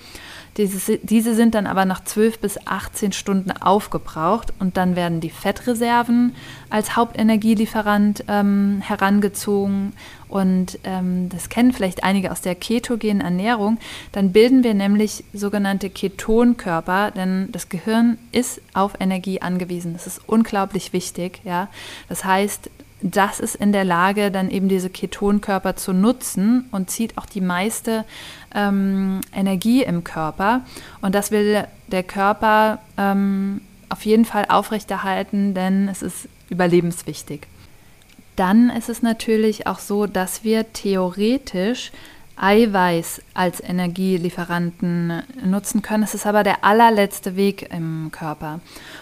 Diese, 0.57 1.35
sind 1.35 1.55
dann 1.55 1.67
aber 1.67 1.85
nach 1.85 2.03
12 2.03 2.39
bis 2.39 2.67
18 2.67 3.13
Stunden 3.13 3.51
aufgebraucht 3.51 4.51
und 4.59 4.75
dann 4.75 4.97
werden 4.97 5.21
die 5.21 5.29
Fettreserven 5.29 6.35
als 6.69 6.97
Hauptenergielieferant 6.97 8.25
ähm, 8.27 8.81
herangezogen. 8.85 9.93
Und 10.27 10.77
ähm, 10.83 11.29
das 11.29 11.47
kennen 11.47 11.71
vielleicht 11.71 12.03
einige 12.03 12.29
aus 12.31 12.41
der 12.41 12.55
ketogenen 12.55 13.21
Ernährung. 13.21 13.77
Dann 14.11 14.33
bilden 14.33 14.63
wir 14.65 14.73
nämlich 14.73 15.23
sogenannte 15.33 15.89
Ketonkörper, 15.89 17.11
denn 17.11 17.47
das 17.53 17.69
Gehirn 17.69 18.17
ist 18.33 18.61
auf 18.73 18.93
Energie 18.99 19.41
angewiesen. 19.41 19.93
Das 19.93 20.07
ist 20.07 20.21
unglaublich 20.27 20.91
wichtig. 20.91 21.39
Ja? 21.45 21.69
Das 22.09 22.25
heißt, 22.25 22.69
das 23.01 23.39
ist 23.39 23.55
in 23.55 23.71
der 23.71 23.85
Lage, 23.85 24.31
dann 24.31 24.49
eben 24.49 24.67
diese 24.67 24.89
Ketonkörper 24.89 25.75
zu 25.75 25.93
nutzen 25.93 26.67
und 26.71 26.89
zieht 26.89 27.17
auch 27.17 27.25
die 27.25 27.41
meiste 27.41 28.03
ähm, 28.53 29.21
Energie 29.33 29.83
im 29.83 30.03
Körper. 30.03 30.61
Und 31.01 31.15
das 31.15 31.31
will 31.31 31.65
der 31.87 32.03
Körper 32.03 32.79
ähm, 32.97 33.61
auf 33.89 34.05
jeden 34.05 34.25
Fall 34.25 34.45
aufrechterhalten, 34.49 35.53
denn 35.53 35.87
es 35.87 36.01
ist 36.01 36.27
überlebenswichtig. 36.49 37.47
Dann 38.35 38.69
ist 38.69 38.89
es 38.89 39.01
natürlich 39.01 39.67
auch 39.67 39.79
so, 39.79 40.05
dass 40.05 40.43
wir 40.43 40.71
theoretisch 40.71 41.91
Eiweiß 42.37 43.21
als 43.33 43.61
Energielieferanten 43.61 45.23
nutzen 45.43 45.81
können. 45.81 46.03
Es 46.03 46.13
ist 46.13 46.25
aber 46.25 46.43
der 46.43 46.63
allerletzte 46.63 47.35
Weg 47.35 47.69
im 47.73 48.11
Körper. 48.11 48.61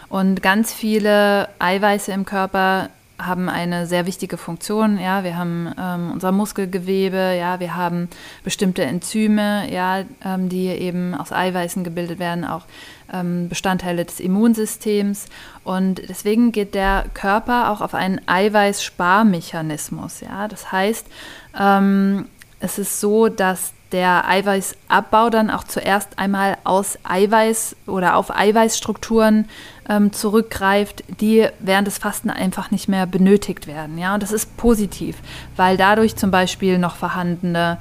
Und 0.09 0.41
ganz 0.41 0.73
viele 0.73 1.49
Eiweiße 1.59 2.11
im 2.11 2.25
Körper 2.25 2.89
haben 3.19 3.49
eine 3.49 3.87
sehr 3.87 4.05
wichtige 4.05 4.37
Funktion. 4.37 4.99
Ja, 4.99 5.23
wir 5.23 5.37
haben 5.37 5.73
ähm, 5.79 6.11
unser 6.11 6.31
Muskelgewebe, 6.31 7.35
ja, 7.37 7.59
wir 7.59 7.75
haben 7.75 8.09
bestimmte 8.43 8.83
Enzyme, 8.83 9.71
ja, 9.71 10.03
ähm, 10.23 10.49
die 10.49 10.67
eben 10.67 11.15
aus 11.15 11.31
Eiweißen 11.31 11.83
gebildet 11.83 12.19
werden, 12.19 12.45
auch 12.45 12.65
ähm, 13.11 13.49
Bestandteile 13.49 14.05
des 14.05 14.19
Immunsystems. 14.19 15.25
Und 15.63 16.01
deswegen 16.07 16.51
geht 16.51 16.75
der 16.75 17.05
Körper 17.13 17.71
auch 17.71 17.81
auf 17.81 17.95
einen 17.95 18.21
Eiweißsparmechanismus. 18.27 20.21
Ja, 20.21 20.47
das 20.47 20.71
heißt, 20.71 21.07
ähm, 21.59 22.25
es 22.59 22.77
ist 22.77 22.99
so, 22.99 23.29
dass 23.29 23.73
der 23.91 24.27
Eiweißabbau 24.27 25.29
dann 25.29 25.49
auch 25.49 25.63
zuerst 25.63 26.19
einmal 26.19 26.57
aus 26.63 26.97
Eiweiß 27.03 27.75
oder 27.85 28.15
auf 28.15 28.35
Eiweißstrukturen 28.35 29.47
ähm, 29.89 30.13
zurückgreift, 30.13 31.03
die 31.21 31.47
während 31.59 31.87
des 31.87 31.97
Fasten 31.97 32.29
einfach 32.29 32.71
nicht 32.71 32.87
mehr 32.87 33.05
benötigt 33.05 33.67
werden. 33.67 33.97
Ja? 33.97 34.13
Und 34.13 34.23
das 34.23 34.31
ist 34.31 34.57
positiv, 34.57 35.17
weil 35.55 35.77
dadurch 35.77 36.15
zum 36.15 36.31
Beispiel 36.31 36.77
noch 36.77 36.95
vorhandene 36.95 37.77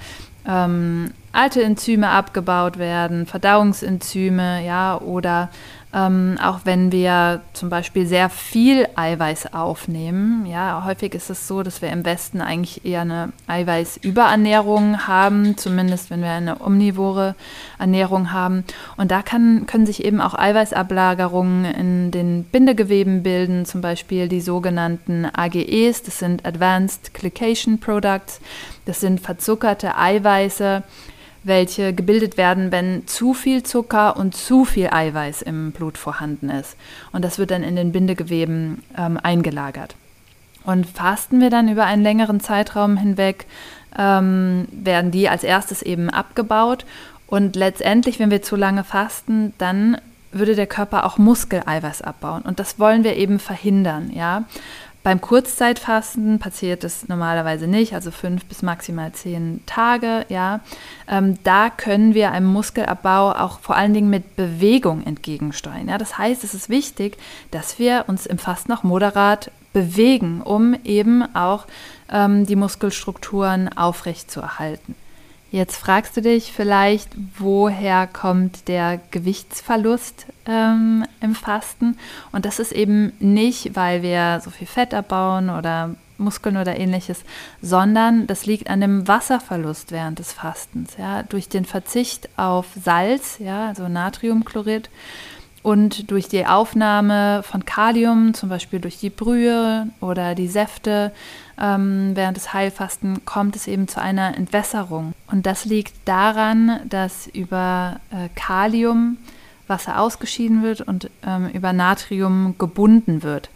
ähm, 0.46 1.12
alte 1.32 1.62
Enzyme 1.62 2.08
abgebaut 2.08 2.78
werden, 2.78 3.26
Verdauungsenzyme, 3.26 4.64
ja, 4.64 4.98
oder 4.98 5.50
ähm, 5.96 6.36
auch 6.42 6.60
wenn 6.64 6.92
wir 6.92 7.40
zum 7.54 7.70
Beispiel 7.70 8.06
sehr 8.06 8.28
viel 8.28 8.86
Eiweiß 8.96 9.54
aufnehmen. 9.54 10.44
Ja, 10.44 10.84
häufig 10.84 11.14
ist 11.14 11.30
es 11.30 11.48
so, 11.48 11.62
dass 11.62 11.80
wir 11.80 11.88
im 11.88 12.04
Westen 12.04 12.42
eigentlich 12.42 12.84
eher 12.84 13.00
eine 13.00 13.32
Eiweißüberernährung 13.46 15.06
haben, 15.06 15.56
zumindest 15.56 16.10
wenn 16.10 16.20
wir 16.20 16.32
eine 16.32 16.60
omnivore 16.60 17.34
Ernährung 17.78 18.32
haben. 18.32 18.64
Und 18.98 19.10
da 19.10 19.22
kann, 19.22 19.64
können 19.66 19.86
sich 19.86 20.04
eben 20.04 20.20
auch 20.20 20.34
Eiweißablagerungen 20.34 21.64
in 21.64 22.10
den 22.10 22.44
Bindegeweben 22.44 23.22
bilden, 23.22 23.64
zum 23.64 23.80
Beispiel 23.80 24.28
die 24.28 24.42
sogenannten 24.42 25.24
AGEs, 25.24 26.02
das 26.02 26.18
sind 26.18 26.44
Advanced 26.44 27.14
Glycation 27.14 27.80
Products, 27.80 28.42
das 28.84 29.00
sind 29.00 29.20
verzuckerte 29.20 29.96
Eiweiße, 29.96 30.82
welche 31.46 31.92
gebildet 31.92 32.36
werden, 32.36 32.72
wenn 32.72 33.06
zu 33.06 33.34
viel 33.34 33.62
Zucker 33.62 34.16
und 34.16 34.34
zu 34.34 34.64
viel 34.64 34.88
Eiweiß 34.90 35.42
im 35.42 35.72
Blut 35.72 35.96
vorhanden 35.96 36.50
ist. 36.50 36.76
Und 37.12 37.24
das 37.24 37.38
wird 37.38 37.50
dann 37.50 37.62
in 37.62 37.76
den 37.76 37.92
Bindegeweben 37.92 38.82
ähm, 38.98 39.18
eingelagert. 39.22 39.94
Und 40.64 40.86
fasten 40.86 41.40
wir 41.40 41.50
dann 41.50 41.68
über 41.68 41.84
einen 41.84 42.02
längeren 42.02 42.40
Zeitraum 42.40 42.96
hinweg, 42.96 43.46
ähm, 43.96 44.66
werden 44.72 45.12
die 45.12 45.28
als 45.28 45.44
erstes 45.44 45.82
eben 45.82 46.10
abgebaut. 46.10 46.84
Und 47.28 47.56
letztendlich, 47.56 48.18
wenn 48.18 48.30
wir 48.30 48.42
zu 48.42 48.56
lange 48.56 48.84
fasten, 48.84 49.54
dann 49.58 49.98
würde 50.32 50.54
der 50.54 50.66
Körper 50.66 51.06
auch 51.06 51.18
Muskeleiweiß 51.18 52.02
abbauen. 52.02 52.42
Und 52.42 52.58
das 52.58 52.78
wollen 52.78 53.04
wir 53.04 53.16
eben 53.16 53.38
verhindern, 53.38 54.10
ja. 54.12 54.44
Beim 55.06 55.20
Kurzzeitfasten 55.20 56.40
passiert 56.40 56.82
es 56.82 57.06
normalerweise 57.06 57.68
nicht, 57.68 57.94
also 57.94 58.10
fünf 58.10 58.44
bis 58.46 58.62
maximal 58.62 59.12
zehn 59.12 59.60
Tage. 59.64 60.26
Ja, 60.28 60.58
ähm, 61.06 61.38
da 61.44 61.70
können 61.70 62.14
wir 62.14 62.32
einem 62.32 62.48
Muskelabbau 62.48 63.30
auch 63.30 63.60
vor 63.60 63.76
allen 63.76 63.94
Dingen 63.94 64.10
mit 64.10 64.34
Bewegung 64.34 65.06
entgegensteuern. 65.06 65.86
Ja, 65.86 65.96
das 65.96 66.18
heißt, 66.18 66.42
es 66.42 66.54
ist 66.54 66.70
wichtig, 66.70 67.18
dass 67.52 67.78
wir 67.78 68.06
uns 68.08 68.26
im 68.26 68.38
Fasten 68.38 68.72
auch 68.72 68.82
moderat 68.82 69.52
bewegen, 69.72 70.42
um 70.42 70.74
eben 70.82 71.22
auch 71.36 71.66
ähm, 72.10 72.44
die 72.44 72.56
Muskelstrukturen 72.56 73.68
aufrechtzuerhalten. 73.78 74.96
Jetzt 75.56 75.78
fragst 75.78 76.14
du 76.14 76.20
dich 76.20 76.52
vielleicht, 76.52 77.08
woher 77.38 78.06
kommt 78.06 78.68
der 78.68 79.00
Gewichtsverlust 79.10 80.26
ähm, 80.44 81.06
im 81.22 81.34
Fasten? 81.34 81.96
Und 82.30 82.44
das 82.44 82.58
ist 82.58 82.72
eben 82.72 83.14
nicht, 83.20 83.74
weil 83.74 84.02
wir 84.02 84.42
so 84.44 84.50
viel 84.50 84.66
Fett 84.66 84.92
abbauen 84.92 85.48
oder 85.48 85.94
Muskeln 86.18 86.58
oder 86.58 86.78
ähnliches, 86.78 87.24
sondern 87.62 88.26
das 88.26 88.44
liegt 88.44 88.68
an 88.68 88.82
dem 88.82 89.08
Wasserverlust 89.08 89.92
während 89.92 90.18
des 90.18 90.34
Fastens. 90.34 90.98
Ja, 90.98 91.22
durch 91.22 91.48
den 91.48 91.64
Verzicht 91.64 92.28
auf 92.36 92.66
Salz, 92.78 93.38
ja, 93.38 93.68
also 93.68 93.88
Natriumchlorid, 93.88 94.90
und 95.62 96.10
durch 96.10 96.28
die 96.28 96.44
Aufnahme 96.46 97.42
von 97.44 97.64
Kalium, 97.64 98.34
zum 98.34 98.50
Beispiel 98.50 98.78
durch 98.78 98.98
die 98.98 99.10
Brühe 99.10 99.88
oder 100.02 100.34
die 100.34 100.48
Säfte 100.48 101.12
ähm, 101.60 102.12
während 102.14 102.36
des 102.36 102.52
Heilfasten, 102.52 103.24
kommt 103.24 103.56
es 103.56 103.66
eben 103.66 103.88
zu 103.88 104.00
einer 104.00 104.36
Entwässerung. 104.36 105.14
Und 105.26 105.46
das 105.46 105.64
liegt 105.64 105.94
daran, 106.04 106.80
dass 106.88 107.26
über 107.26 108.00
äh, 108.10 108.28
Kalium 108.34 109.18
Wasser 109.66 110.00
ausgeschieden 110.00 110.62
wird 110.62 110.80
und 110.80 111.10
ähm, 111.26 111.48
über 111.48 111.72
Natrium 111.72 112.54
gebunden 112.58 113.22
wird. 113.22 113.50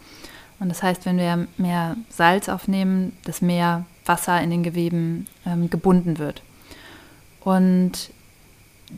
Und 0.59 0.69
das 0.69 0.83
heißt, 0.83 1.05
wenn 1.05 1.17
wir 1.17 1.47
mehr 1.57 1.95
Salz 2.09 2.49
aufnehmen, 2.49 3.13
dass 3.23 3.41
mehr 3.41 3.85
Wasser 4.05 4.41
in 4.41 4.49
den 4.49 4.63
Geweben 4.63 5.27
ähm, 5.45 5.69
gebunden 5.69 6.17
wird. 6.19 6.43
Und 7.43 8.11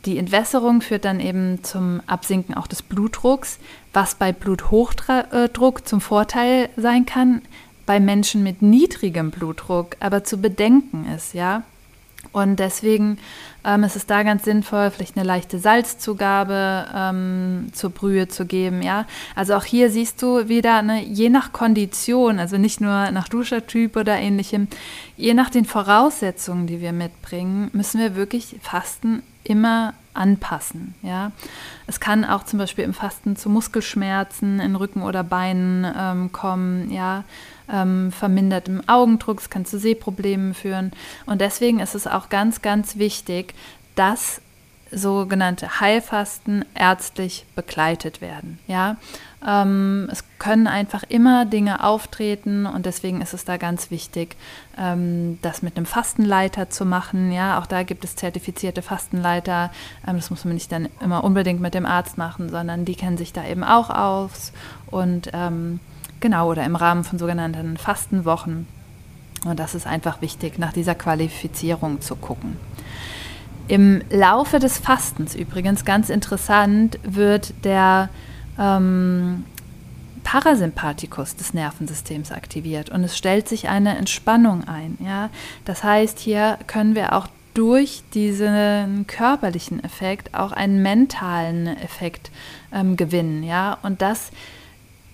die 0.05 0.17
Entwässerung 0.17 0.81
führt 0.81 1.05
dann 1.05 1.19
eben 1.19 1.63
zum 1.63 2.01
Absinken 2.07 2.55
auch 2.55 2.67
des 2.67 2.81
Blutdrucks, 2.81 3.59
was 3.93 4.15
bei 4.15 4.31
Bluthochdruck 4.31 5.87
zum 5.87 6.01
Vorteil 6.01 6.69
sein 6.75 7.05
kann, 7.05 7.41
bei 7.85 7.99
Menschen 7.99 8.43
mit 8.43 8.61
niedrigem 8.61 9.31
Blutdruck 9.31 9.97
aber 9.99 10.23
zu 10.23 10.37
bedenken 10.37 11.05
ist, 11.15 11.33
ja. 11.33 11.63
Und 12.31 12.57
deswegen 12.57 13.19
ähm, 13.65 13.83
ist 13.83 13.95
es 13.95 14.05
da 14.05 14.23
ganz 14.23 14.45
sinnvoll, 14.45 14.89
vielleicht 14.91 15.17
eine 15.17 15.25
leichte 15.25 15.59
Salzzugabe 15.59 16.87
ähm, 16.95 17.67
zur 17.73 17.89
Brühe 17.91 18.27
zu 18.27 18.45
geben, 18.45 18.81
ja. 18.81 19.05
Also 19.35 19.55
auch 19.55 19.65
hier 19.65 19.89
siehst 19.89 20.21
du 20.21 20.47
wieder, 20.47 20.81
ne, 20.81 21.03
je 21.03 21.29
nach 21.29 21.51
Kondition, 21.51 22.39
also 22.39 22.57
nicht 22.57 22.81
nur 22.81 23.11
nach 23.11 23.27
Duschertyp 23.27 23.97
oder 23.97 24.17
ähnlichem, 24.17 24.67
je 25.17 25.33
nach 25.33 25.49
den 25.49 25.65
Voraussetzungen, 25.65 26.65
die 26.65 26.81
wir 26.81 26.93
mitbringen, 26.93 27.69
müssen 27.73 27.99
wir 27.99 28.15
wirklich 28.15 28.55
Fasten 28.61 29.21
immer 29.43 29.93
anpassen. 30.13 30.95
Ja? 31.01 31.31
Es 31.87 31.99
kann 31.99 32.25
auch 32.25 32.43
zum 32.43 32.59
Beispiel 32.59 32.83
im 32.83 32.93
Fasten 32.93 33.35
zu 33.35 33.49
Muskelschmerzen 33.49 34.59
in 34.59 34.75
Rücken 34.75 35.01
oder 35.01 35.23
Beinen 35.23 35.85
ähm, 35.97 36.31
kommen, 36.31 36.91
ja? 36.91 37.23
Ähm, 37.71 38.11
vermindertem 38.11 38.81
Augendruck, 38.87 39.39
es 39.39 39.49
kann 39.49 39.65
zu 39.65 39.79
Sehproblemen 39.79 40.53
führen. 40.53 40.91
Und 41.25 41.41
deswegen 41.41 41.79
ist 41.79 41.95
es 41.95 42.07
auch 42.07 42.29
ganz, 42.29 42.61
ganz 42.61 42.97
wichtig, 42.97 43.53
dass 43.95 44.41
sogenannte 44.95 45.79
Heilfasten 45.79 46.65
ärztlich 46.75 47.45
begleitet 47.55 48.21
werden. 48.21 48.59
Ja? 48.67 48.97
Ähm, 49.45 50.07
es 50.11 50.23
können 50.39 50.67
einfach 50.67 51.03
immer 51.09 51.45
Dinge 51.45 51.83
auftreten 51.83 52.65
und 52.65 52.85
deswegen 52.85 53.21
ist 53.21 53.33
es 53.33 53.43
da 53.43 53.57
ganz 53.57 53.91
wichtig, 53.91 54.35
ähm, 54.77 55.39
das 55.41 55.61
mit 55.61 55.75
einem 55.75 55.85
Fastenleiter 55.85 56.69
zu 56.69 56.85
machen. 56.85 57.31
Ja, 57.31 57.59
auch 57.59 57.65
da 57.65 57.83
gibt 57.83 58.05
es 58.05 58.15
zertifizierte 58.15 58.81
Fastenleiter. 58.81 59.71
Ähm, 60.07 60.15
das 60.15 60.29
muss 60.29 60.45
man 60.45 60.53
nicht 60.53 60.71
dann 60.71 60.87
immer 61.01 61.23
unbedingt 61.23 61.59
mit 61.59 61.73
dem 61.73 61.85
Arzt 61.85 62.17
machen, 62.17 62.49
sondern 62.49 62.85
die 62.85 62.95
kennen 62.95 63.17
sich 63.17 63.33
da 63.33 63.45
eben 63.45 63.63
auch 63.63 63.89
aus 63.89 64.53
und 64.87 65.29
ähm, 65.33 65.79
genau 66.23 66.49
oder 66.49 66.63
im 66.65 66.75
Rahmen 66.75 67.03
von 67.03 67.19
sogenannten 67.19 67.77
Fastenwochen. 67.77 68.65
Und 69.45 69.59
das 69.59 69.75
ist 69.75 69.85
einfach 69.85 70.21
wichtig, 70.21 70.57
nach 70.57 70.73
dieser 70.73 70.95
Qualifizierung 70.95 72.01
zu 72.01 72.15
gucken. 72.15 72.57
Im 73.67 74.01
Laufe 74.09 74.59
des 74.59 74.77
Fastens 74.77 75.35
übrigens 75.35 75.85
ganz 75.85 76.09
interessant 76.09 76.97
wird 77.03 77.53
der 77.63 78.09
ähm, 78.57 79.43
Parasympathikus 80.23 81.35
des 81.35 81.53
Nervensystems 81.53 82.31
aktiviert 82.31 82.89
und 82.89 83.03
es 83.03 83.17
stellt 83.17 83.49
sich 83.49 83.67
eine 83.67 83.97
Entspannung 83.97 84.65
ein. 84.65 84.97
Ja? 85.03 85.29
Das 85.65 85.83
heißt, 85.83 86.19
hier 86.19 86.57
können 86.67 86.95
wir 86.95 87.13
auch 87.13 87.27
durch 87.53 88.01
diesen 88.13 89.05
körperlichen 89.07 89.83
Effekt 89.83 90.33
auch 90.33 90.53
einen 90.53 90.81
mentalen 90.81 91.67
Effekt 91.67 92.31
ähm, 92.71 92.95
gewinnen. 92.95 93.43
Ja? 93.43 93.77
Und 93.83 94.01
das 94.01 94.31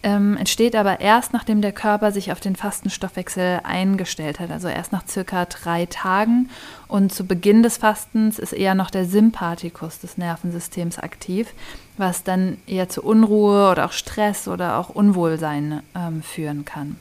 ähm, 0.02 0.38
entsteht 0.38 0.76
aber 0.76 1.02
erst, 1.02 1.34
nachdem 1.34 1.62
der 1.62 1.72
Körper 1.72 2.12
sich 2.12 2.32
auf 2.32 2.40
den 2.40 2.56
Fastenstoffwechsel 2.56 3.62
eingestellt 3.64 4.40
hat, 4.40 4.52
also 4.52 4.68
erst 4.68 4.92
nach 4.92 5.08
circa 5.08 5.46
drei 5.46 5.86
Tagen. 5.88 6.50
Und 6.88 7.14
zu 7.14 7.26
Beginn 7.26 7.64
des 7.64 7.78
Fastens 7.78 8.40
ist 8.40 8.54
eher 8.54 8.76
noch 8.76 8.92
der 8.92 9.06
Sympathikus 9.06 10.00
des 10.00 10.18
Nervensystems 10.18 11.00
aktiv, 11.00 11.54
was 11.98 12.24
dann 12.24 12.58
eher 12.66 12.88
zu 12.90 13.04
Unruhe 13.04 13.70
oder 13.72 13.86
auch 13.86 13.92
Stress 13.92 14.48
oder 14.48 14.78
auch 14.78 14.90
Unwohlsein 14.90 15.84
ähm, 15.96 16.24
führen 16.24 16.66
kann. 16.66 16.96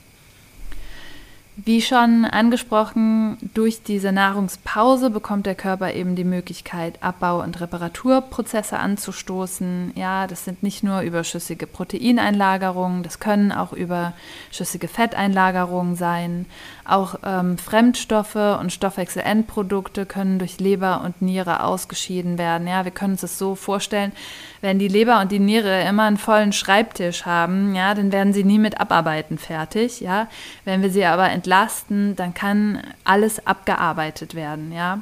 Wie 1.64 1.82
schon 1.82 2.24
angesprochen, 2.24 3.36
durch 3.52 3.82
diese 3.82 4.12
Nahrungspause 4.12 5.10
bekommt 5.10 5.44
der 5.44 5.56
Körper 5.56 5.92
eben 5.92 6.14
die 6.14 6.22
Möglichkeit, 6.22 7.02
Abbau- 7.02 7.42
und 7.42 7.60
Reparaturprozesse 7.60 8.78
anzustoßen. 8.78 9.90
Ja, 9.96 10.28
das 10.28 10.44
sind 10.44 10.62
nicht 10.62 10.84
nur 10.84 11.00
überschüssige 11.00 11.66
Proteineinlagerungen, 11.66 13.02
das 13.02 13.18
können 13.18 13.50
auch 13.50 13.72
überschüssige 13.72 14.86
Fetteinlagerungen 14.86 15.96
sein. 15.96 16.46
Auch 16.88 17.16
ähm, 17.22 17.58
Fremdstoffe 17.58 18.34
und 18.34 18.72
Stoffwechselendprodukte 18.72 20.06
können 20.06 20.38
durch 20.38 20.58
Leber 20.58 21.02
und 21.04 21.20
Niere 21.20 21.62
ausgeschieden 21.62 22.38
werden. 22.38 22.66
Ja, 22.66 22.84
wir 22.84 22.92
können 22.92 23.12
uns 23.12 23.20
das 23.20 23.38
so 23.38 23.54
vorstellen, 23.54 24.12
wenn 24.62 24.78
die 24.78 24.88
Leber 24.88 25.20
und 25.20 25.30
die 25.30 25.38
Niere 25.38 25.82
immer 25.82 26.04
einen 26.04 26.16
vollen 26.16 26.52
Schreibtisch 26.52 27.26
haben, 27.26 27.74
ja, 27.74 27.94
dann 27.94 28.10
werden 28.10 28.32
sie 28.32 28.44
nie 28.44 28.58
mit 28.58 28.80
Abarbeiten 28.80 29.36
fertig. 29.36 30.00
Ja, 30.00 30.28
wenn 30.64 30.80
wir 30.80 30.90
sie 30.90 31.04
aber 31.04 31.28
entlasten, 31.28 32.16
dann 32.16 32.32
kann 32.32 32.82
alles 33.04 33.46
abgearbeitet 33.46 34.34
werden. 34.34 34.72
Ja. 34.72 35.00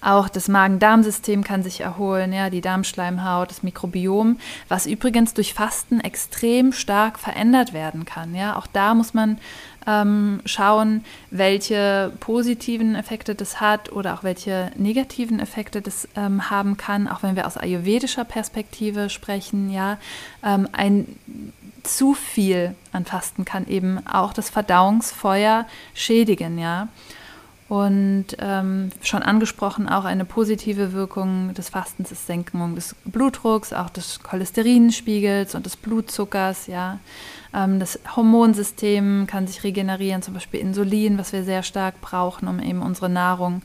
Auch 0.00 0.28
das 0.28 0.48
Magen-Darm-System 0.48 1.44
kann 1.44 1.62
sich 1.62 1.80
erholen, 1.80 2.32
ja, 2.32 2.50
die 2.50 2.60
Darmschleimhaut, 2.60 3.50
das 3.50 3.62
Mikrobiom, 3.62 4.38
was 4.68 4.86
übrigens 4.86 5.34
durch 5.34 5.54
Fasten 5.54 6.00
extrem 6.00 6.72
stark 6.72 7.18
verändert 7.18 7.72
werden 7.72 8.04
kann. 8.04 8.34
Ja, 8.34 8.56
auch 8.56 8.66
da 8.66 8.94
muss 8.94 9.14
man 9.14 9.38
ähm, 9.86 10.40
schauen, 10.44 11.04
welche 11.30 12.12
positiven 12.20 12.94
Effekte 12.94 13.34
das 13.34 13.60
hat 13.60 13.92
oder 13.92 14.14
auch 14.14 14.22
welche 14.24 14.70
negativen 14.76 15.40
Effekte 15.40 15.82
das 15.82 16.08
ähm, 16.16 16.50
haben 16.50 16.76
kann, 16.76 17.08
auch 17.08 17.22
wenn 17.22 17.36
wir 17.36 17.46
aus 17.46 17.56
ayurvedischer 17.56 18.24
Perspektive 18.24 19.10
sprechen. 19.10 19.70
Ja, 19.70 19.98
ähm, 20.42 20.68
ein 20.72 21.06
zu 21.82 22.14
viel 22.14 22.74
an 22.92 23.04
Fasten 23.04 23.44
kann 23.44 23.66
eben 23.68 24.04
auch 24.06 24.32
das 24.32 24.50
Verdauungsfeuer 24.50 25.66
schädigen. 25.92 26.58
Ja. 26.58 26.88
Und 27.68 28.26
ähm, 28.40 28.90
schon 29.02 29.22
angesprochen, 29.22 29.88
auch 29.88 30.04
eine 30.04 30.26
positive 30.26 30.92
Wirkung 30.92 31.54
des 31.54 31.70
Fastens 31.70 32.12
ist 32.12 32.26
Senkung 32.26 32.74
des 32.74 32.94
Blutdrucks, 33.06 33.72
auch 33.72 33.88
des 33.88 34.22
Cholesterinspiegels 34.22 35.54
und 35.54 35.64
des 35.64 35.76
Blutzuckers. 35.76 36.66
Ja. 36.66 36.98
Ähm, 37.54 37.80
das 37.80 37.98
Hormonsystem 38.14 39.26
kann 39.26 39.46
sich 39.46 39.64
regenerieren, 39.64 40.20
zum 40.20 40.34
Beispiel 40.34 40.60
Insulin, 40.60 41.16
was 41.16 41.32
wir 41.32 41.42
sehr 41.42 41.62
stark 41.62 42.02
brauchen, 42.02 42.48
um 42.48 42.60
eben 42.60 42.82
unsere 42.82 43.08
Nahrung, 43.08 43.62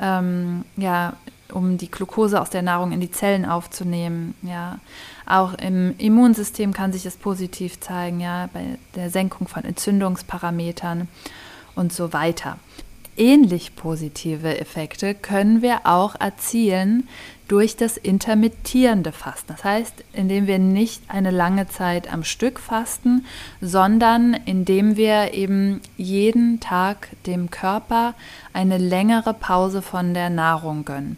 ähm, 0.00 0.64
ja, 0.76 1.12
um 1.52 1.78
die 1.78 1.90
Glucose 1.90 2.40
aus 2.40 2.50
der 2.50 2.62
Nahrung 2.62 2.90
in 2.90 3.00
die 3.00 3.12
Zellen 3.12 3.44
aufzunehmen. 3.44 4.34
Ja. 4.42 4.80
Auch 5.24 5.54
im 5.54 5.94
Immunsystem 5.98 6.72
kann 6.72 6.92
sich 6.92 7.04
das 7.04 7.16
positiv 7.16 7.78
zeigen, 7.78 8.18
ja, 8.18 8.48
bei 8.52 8.78
der 8.96 9.10
Senkung 9.10 9.46
von 9.46 9.64
Entzündungsparametern 9.64 11.06
und 11.76 11.92
so 11.92 12.12
weiter. 12.12 12.58
Ähnlich 13.16 13.76
positive 13.76 14.58
Effekte 14.58 15.14
können 15.14 15.62
wir 15.62 15.80
auch 15.84 16.20
erzielen 16.20 17.08
durch 17.48 17.76
das 17.76 17.96
intermittierende 17.96 19.12
Fasten. 19.12 19.46
Das 19.48 19.64
heißt, 19.64 20.04
indem 20.12 20.46
wir 20.46 20.58
nicht 20.58 21.00
eine 21.08 21.30
lange 21.30 21.66
Zeit 21.68 22.12
am 22.12 22.24
Stück 22.24 22.60
fasten, 22.60 23.24
sondern 23.60 24.34
indem 24.34 24.96
wir 24.96 25.32
eben 25.32 25.80
jeden 25.96 26.60
Tag 26.60 27.08
dem 27.24 27.50
Körper 27.50 28.12
eine 28.52 28.76
längere 28.78 29.32
Pause 29.32 29.80
von 29.80 30.12
der 30.12 30.28
Nahrung 30.28 30.84
gönnen. 30.84 31.16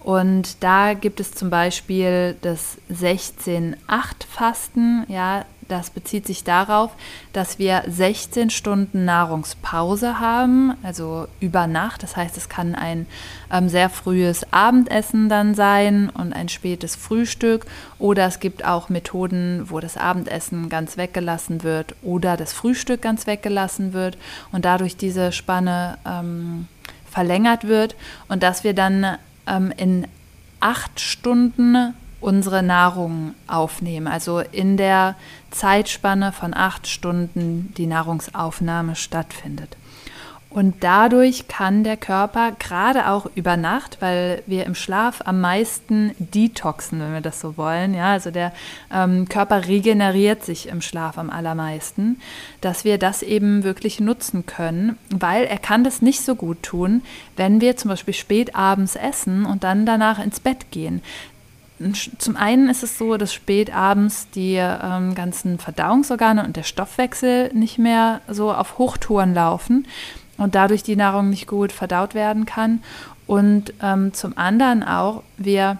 Und 0.00 0.62
da 0.62 0.92
gibt 0.94 1.20
es 1.20 1.32
zum 1.32 1.50
Beispiel 1.50 2.36
das 2.40 2.78
16-8-Fasten, 2.90 5.04
ja, 5.08 5.44
das 5.68 5.90
bezieht 5.90 6.26
sich 6.26 6.44
darauf, 6.44 6.90
dass 7.32 7.58
wir 7.58 7.84
16 7.86 8.50
Stunden 8.50 9.04
Nahrungspause 9.04 10.18
haben, 10.18 10.72
also 10.82 11.28
über 11.40 11.66
Nacht. 11.66 12.02
Das 12.02 12.16
heißt, 12.16 12.36
es 12.36 12.48
kann 12.48 12.74
ein 12.74 13.06
ähm, 13.52 13.68
sehr 13.68 13.90
frühes 13.90 14.50
Abendessen 14.50 15.28
dann 15.28 15.54
sein 15.54 16.10
und 16.10 16.32
ein 16.32 16.48
spätes 16.48 16.96
Frühstück. 16.96 17.66
Oder 17.98 18.26
es 18.26 18.40
gibt 18.40 18.64
auch 18.64 18.88
Methoden, 18.88 19.66
wo 19.68 19.78
das 19.80 19.96
Abendessen 19.96 20.68
ganz 20.70 20.96
weggelassen 20.96 21.62
wird 21.62 21.94
oder 22.02 22.36
das 22.36 22.52
Frühstück 22.52 23.02
ganz 23.02 23.26
weggelassen 23.26 23.92
wird 23.92 24.16
und 24.52 24.64
dadurch 24.64 24.96
diese 24.96 25.32
Spanne 25.32 25.98
ähm, 26.06 26.66
verlängert 27.10 27.66
wird 27.66 27.94
und 28.28 28.42
dass 28.42 28.64
wir 28.64 28.74
dann 28.74 29.18
ähm, 29.46 29.72
in 29.76 30.06
acht 30.60 31.00
Stunden 31.00 31.94
unsere 32.20 32.62
Nahrung 32.62 33.34
aufnehmen. 33.46 34.06
Also 34.06 34.40
in 34.40 34.76
der 34.76 35.14
Zeitspanne 35.50 36.32
von 36.32 36.54
acht 36.54 36.86
Stunden 36.86 37.72
die 37.76 37.86
Nahrungsaufnahme 37.86 38.96
stattfindet. 38.96 39.76
Und 40.50 40.82
dadurch 40.82 41.46
kann 41.46 41.84
der 41.84 41.98
Körper 41.98 42.52
gerade 42.58 43.08
auch 43.10 43.26
über 43.34 43.58
Nacht, 43.58 43.98
weil 44.00 44.42
wir 44.46 44.64
im 44.64 44.74
Schlaf 44.74 45.20
am 45.26 45.42
meisten 45.42 46.14
detoxen, 46.18 47.00
wenn 47.00 47.12
wir 47.12 47.20
das 47.20 47.40
so 47.40 47.58
wollen, 47.58 47.92
ja, 47.92 48.12
also 48.12 48.30
der 48.30 48.52
ähm, 48.90 49.28
Körper 49.28 49.68
regeneriert 49.68 50.42
sich 50.42 50.68
im 50.68 50.80
Schlaf 50.80 51.18
am 51.18 51.28
allermeisten, 51.28 52.18
dass 52.62 52.84
wir 52.84 52.96
das 52.96 53.22
eben 53.22 53.62
wirklich 53.62 54.00
nutzen 54.00 54.46
können, 54.46 54.96
weil 55.10 55.44
er 55.44 55.58
kann 55.58 55.84
das 55.84 56.00
nicht 56.00 56.22
so 56.22 56.34
gut 56.34 56.62
tun, 56.62 57.02
wenn 57.36 57.60
wir 57.60 57.76
zum 57.76 57.90
Beispiel 57.90 58.14
spät 58.14 58.56
abends 58.56 58.96
essen 58.96 59.44
und 59.44 59.64
dann 59.64 59.84
danach 59.84 60.18
ins 60.18 60.40
Bett 60.40 60.70
gehen 60.70 61.02
zum 62.18 62.36
einen 62.36 62.68
ist 62.68 62.82
es 62.82 62.98
so, 62.98 63.16
dass 63.16 63.32
spät 63.32 63.72
abends 63.74 64.28
die 64.30 64.56
ähm, 64.56 65.14
ganzen 65.14 65.58
Verdauungsorgane 65.58 66.44
und 66.44 66.56
der 66.56 66.64
Stoffwechsel 66.64 67.52
nicht 67.54 67.78
mehr 67.78 68.20
so 68.28 68.52
auf 68.52 68.78
Hochtouren 68.78 69.34
laufen 69.34 69.86
und 70.38 70.54
dadurch 70.54 70.82
die 70.82 70.96
Nahrung 70.96 71.30
nicht 71.30 71.46
gut 71.46 71.72
verdaut 71.72 72.14
werden 72.14 72.46
kann. 72.46 72.82
Und 73.26 73.74
ähm, 73.82 74.12
zum 74.14 74.36
anderen 74.38 74.82
auch, 74.82 75.22
wir 75.36 75.78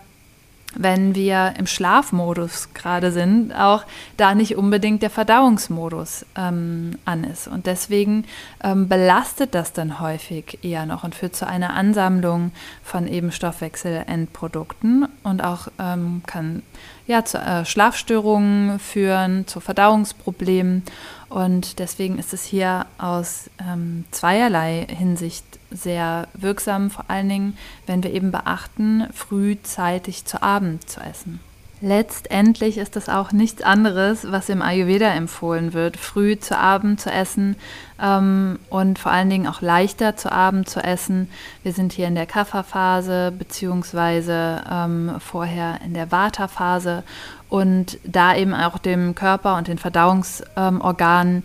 wenn 0.74 1.14
wir 1.14 1.54
im 1.58 1.66
Schlafmodus 1.66 2.74
gerade 2.74 3.10
sind, 3.10 3.52
auch 3.52 3.84
da 4.16 4.34
nicht 4.34 4.56
unbedingt 4.56 5.02
der 5.02 5.10
Verdauungsmodus 5.10 6.26
ähm, 6.36 6.98
an 7.04 7.24
ist. 7.24 7.48
Und 7.48 7.66
deswegen 7.66 8.24
ähm, 8.62 8.88
belastet 8.88 9.54
das 9.54 9.72
dann 9.72 10.00
häufig 10.00 10.58
eher 10.62 10.84
noch 10.84 11.04
und 11.04 11.14
führt 11.14 11.34
zu 11.34 11.46
einer 11.46 11.74
Ansammlung 11.74 12.52
von 12.82 13.08
eben 13.08 13.32
Stoffwechselendprodukten 13.32 15.08
und 15.22 15.42
auch 15.42 15.68
ähm, 15.78 16.22
kann 16.26 16.62
ja, 17.06 17.24
zu 17.24 17.38
äh, 17.38 17.64
Schlafstörungen 17.64 18.78
führen, 18.78 19.46
zu 19.46 19.60
Verdauungsproblemen. 19.60 20.82
Und 21.30 21.78
deswegen 21.78 22.18
ist 22.18 22.34
es 22.34 22.44
hier 22.44 22.86
aus 22.98 23.50
ähm, 23.60 24.04
zweierlei 24.10 24.86
Hinsicht 24.88 25.57
sehr 25.70 26.28
wirksam, 26.34 26.90
vor 26.90 27.04
allen 27.08 27.28
Dingen, 27.28 27.58
wenn 27.86 28.02
wir 28.02 28.12
eben 28.12 28.30
beachten, 28.30 29.06
frühzeitig 29.12 30.24
zu 30.24 30.42
Abend 30.42 30.88
zu 30.88 31.00
essen. 31.00 31.40
Letztendlich 31.80 32.76
ist 32.76 32.96
das 32.96 33.08
auch 33.08 33.30
nichts 33.30 33.62
anderes, 33.62 34.32
was 34.32 34.48
im 34.48 34.62
Ayurveda 34.62 35.10
empfohlen 35.10 35.74
wird, 35.74 35.96
früh 35.96 36.36
zu 36.36 36.58
Abend 36.58 37.00
zu 37.00 37.08
essen 37.08 37.54
ähm, 38.02 38.58
und 38.68 38.98
vor 38.98 39.12
allen 39.12 39.30
Dingen 39.30 39.46
auch 39.46 39.60
leichter 39.60 40.16
zu 40.16 40.32
Abend 40.32 40.68
zu 40.68 40.80
essen. 40.82 41.30
Wir 41.62 41.72
sind 41.72 41.92
hier 41.92 42.08
in 42.08 42.16
der 42.16 42.26
Kapha-Phase 42.26 43.32
beziehungsweise 43.38 44.64
ähm, 44.68 45.12
vorher 45.20 45.78
in 45.84 45.94
der 45.94 46.10
Vata-Phase 46.10 47.04
und 47.48 47.98
da 48.02 48.34
eben 48.34 48.54
auch 48.54 48.78
dem 48.78 49.14
Körper 49.14 49.56
und 49.56 49.68
den 49.68 49.78
Verdauungsorganen 49.78 51.36
ähm, 51.36 51.42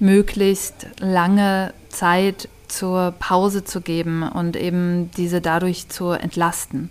möglichst 0.00 0.88
lange 0.98 1.72
Zeit 1.90 2.48
zur 2.70 3.14
Pause 3.18 3.64
zu 3.64 3.80
geben 3.80 4.22
und 4.22 4.56
eben 4.56 5.10
diese 5.16 5.40
dadurch 5.40 5.88
zu 5.88 6.10
entlasten. 6.10 6.90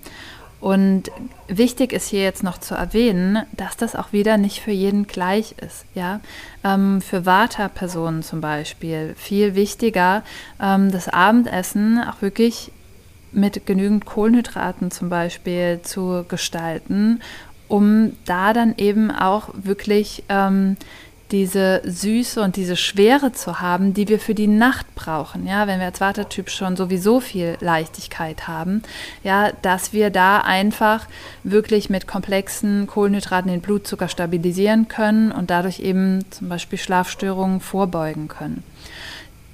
Und 0.62 1.04
wichtig 1.48 1.94
ist 1.94 2.10
hier 2.10 2.24
jetzt 2.24 2.44
noch 2.44 2.58
zu 2.58 2.76
erwähnen, 2.76 3.46
dass 3.54 3.78
das 3.78 3.96
auch 3.96 4.12
wieder 4.12 4.38
nicht 4.38 4.60
für 4.60 4.72
jeden 4.72 5.08
gleich 5.08 5.56
ist. 5.66 5.86
Ja? 5.96 6.20
Ähm, 6.66 7.02
für 7.02 7.26
Vata-Personen 7.26 8.24
zum 8.24 8.42
Beispiel 8.42 9.16
viel 9.18 9.56
wichtiger, 9.56 10.24
ähm, 10.62 10.92
das 10.92 11.08
Abendessen 11.08 12.04
auch 12.04 12.22
wirklich 12.22 12.72
mit 13.32 13.66
genügend 13.66 14.06
Kohlenhydraten 14.06 14.92
zum 14.92 15.08
Beispiel 15.10 15.80
zu 15.84 16.26
gestalten, 16.28 17.22
um 17.70 18.18
da 18.26 18.52
dann 18.52 18.74
eben 18.78 19.12
auch 19.12 19.50
wirklich 19.54 20.24
ähm, 20.28 20.76
diese 21.32 21.82
Süße 21.86 22.42
und 22.42 22.56
diese 22.56 22.76
Schwere 22.76 23.32
zu 23.32 23.60
haben, 23.60 23.94
die 23.94 24.08
wir 24.08 24.20
für 24.20 24.34
die 24.34 24.48
Nacht 24.48 24.94
brauchen. 24.96 25.46
Ja, 25.46 25.68
wenn 25.68 25.80
wir 25.80 25.88
als 25.88 26.00
Vatertyp 26.00 26.50
schon 26.50 26.76
sowieso 26.76 27.20
viel 27.20 27.58
Leichtigkeit 27.60 28.48
haben, 28.48 28.82
ja, 29.24 29.52
dass 29.62 29.94
wir 29.94 30.10
da 30.10 30.40
einfach 30.40 31.08
wirklich 31.44 31.90
mit 31.90 32.08
komplexen 32.08 32.88
Kohlenhydraten 32.88 33.52
den 33.52 33.62
Blutzucker 33.62 34.08
stabilisieren 34.08 34.88
können 34.88 35.32
und 35.32 35.50
dadurch 35.50 35.80
eben 35.80 36.26
zum 36.32 36.50
Beispiel 36.50 36.80
Schlafstörungen 36.80 37.60
vorbeugen 37.60 38.28
können. 38.28 38.64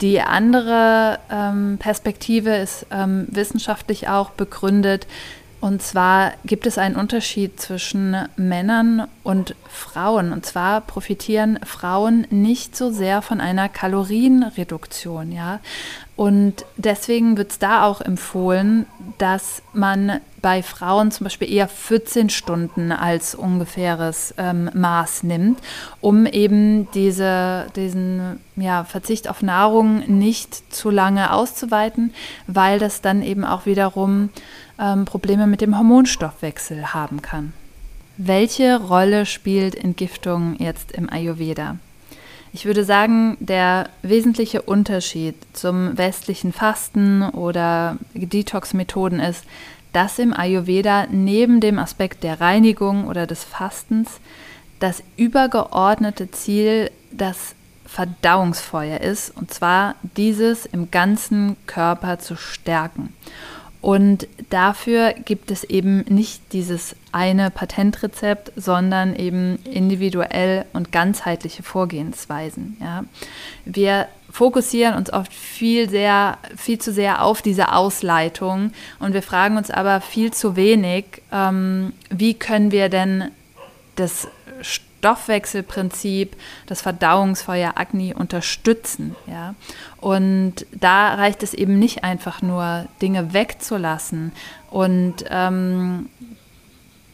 Die 0.02 0.20
andere 0.22 1.20
ähm, 1.32 1.78
Perspektive 1.80 2.56
ist 2.56 2.86
ähm, 2.92 3.28
wissenschaftlich 3.30 4.10
auch 4.10 4.32
begründet, 4.32 5.08
und 5.66 5.82
zwar 5.82 6.34
gibt 6.46 6.68
es 6.68 6.78
einen 6.78 6.96
Unterschied 6.96 7.60
zwischen 7.60 8.16
Männern 8.38 9.08
und 9.24 9.56
Frauen. 9.68 10.32
Und 10.32 10.46
zwar 10.46 10.80
profitieren 10.80 11.58
Frauen 11.66 12.28
nicht 12.30 12.76
so 12.76 12.92
sehr 12.92 13.24
von 13.24 13.42
einer 13.42 13.68
Kalorienreduktion, 13.68 15.32
ja. 15.32 15.60
Und 16.16 16.66
deswegen 16.78 17.36
wird 17.38 17.52
es 17.52 17.60
da 17.60 17.84
auch 17.84 18.00
empfohlen, 18.00 18.86
dass 19.18 19.62
man 19.74 20.22
bei 20.42 20.64
Frauen 20.64 21.12
zum 21.12 21.26
Beispiel 21.26 21.52
eher 21.52 21.68
14 21.68 22.30
Stunden 22.30 22.94
als 22.94 23.36
ungefähres 23.36 24.34
ähm, 24.38 24.70
Maß 24.74 25.24
nimmt, 25.24 25.60
um 26.00 26.26
eben 26.26 26.90
diese, 26.92 27.68
diesen 27.76 28.40
ja, 28.56 28.86
Verzicht 28.86 29.28
auf 29.28 29.42
Nahrung 29.42 30.04
nicht 30.08 30.74
zu 30.74 30.90
lange 30.90 31.34
auszuweiten, 31.34 32.14
weil 32.48 32.80
das 32.80 33.02
dann 33.02 33.22
eben 33.22 33.44
auch 33.44 33.66
wiederum 33.66 34.30
ähm, 34.80 35.04
Probleme 35.04 35.48
mit 35.48 35.60
dem 35.60 35.78
Hormonstoffwechsel 35.78 36.94
haben 36.94 37.22
kann. 37.22 37.52
Welche 38.18 38.80
Rolle 38.80 39.26
spielt 39.26 39.76
Entgiftung 39.76 40.56
jetzt 40.60 40.94
im 40.94 41.10
Ayurveda? 41.10 41.76
Ich 42.56 42.66
würde 42.66 42.86
sagen, 42.86 43.36
der 43.42 43.90
wesentliche 44.02 44.62
Unterschied 44.62 45.36
zum 45.52 45.98
westlichen 45.98 46.54
Fasten 46.54 47.22
oder 47.22 47.98
Detox-Methoden 48.14 49.20
ist, 49.20 49.44
dass 49.92 50.20
im 50.20 50.34
Ayurveda 50.34 51.08
neben 51.12 51.60
dem 51.60 51.78
Aspekt 51.78 52.24
der 52.24 52.40
Reinigung 52.40 53.08
oder 53.08 53.28
des 53.28 53.44
Fastens 53.44 54.22
das 54.80 55.04
übergeordnete 55.18 56.32
Ziel 56.32 56.92
das 57.12 57.56
Verdauungsfeuer 57.86 59.02
ist, 59.02 59.36
und 59.36 59.54
zwar 59.54 59.96
dieses 60.16 60.66
im 60.66 60.92
ganzen 60.92 61.58
Körper 61.68 62.20
zu 62.20 62.38
stärken. 62.38 63.14
Und 63.86 64.28
dafür 64.50 65.14
gibt 65.14 65.52
es 65.52 65.64
eben 65.64 66.00
nicht 66.10 66.42
dieses 66.54 66.96
eine 67.12 67.52
Patentrezept, 67.52 68.52
sondern 68.56 69.16
eben 69.16 69.60
individuell 69.64 70.66
und 70.74 70.92
ganzheitliche 70.92 71.62
Vorgehensweisen. 71.62 72.78
Ja. 72.82 73.04
Wir 73.64 74.08
fokussieren 74.32 74.96
uns 74.96 75.14
oft 75.14 75.32
viel 75.32 75.88
sehr, 75.88 76.40
viel 76.58 76.80
zu 76.80 76.92
sehr 76.92 77.22
auf 77.24 77.44
diese 77.44 77.74
Ausleitung 77.74 78.72
und 78.98 79.14
wir 79.14 79.22
fragen 79.22 79.56
uns 79.56 79.70
aber 79.70 80.02
viel 80.02 80.34
zu 80.34 80.56
wenig, 80.56 81.22
ähm, 81.32 81.94
wie 82.10 82.34
können 82.34 82.72
wir 82.72 82.90
denn 82.90 83.26
das 83.98 84.28
Stoffwechselprinzip, 85.06 86.36
das 86.66 86.82
Verdauungsfeuer 86.82 87.74
Agni 87.76 88.16
unterstützen. 88.16 89.16
Ja? 89.28 89.54
Und 90.02 90.66
da 90.72 91.14
reicht 91.14 91.44
es 91.44 91.54
eben 91.54 91.78
nicht 91.78 92.04
einfach 92.04 92.42
nur, 92.42 92.88
Dinge 93.04 93.32
wegzulassen 93.32 94.32
und 94.72 95.26
ähm, 95.30 96.10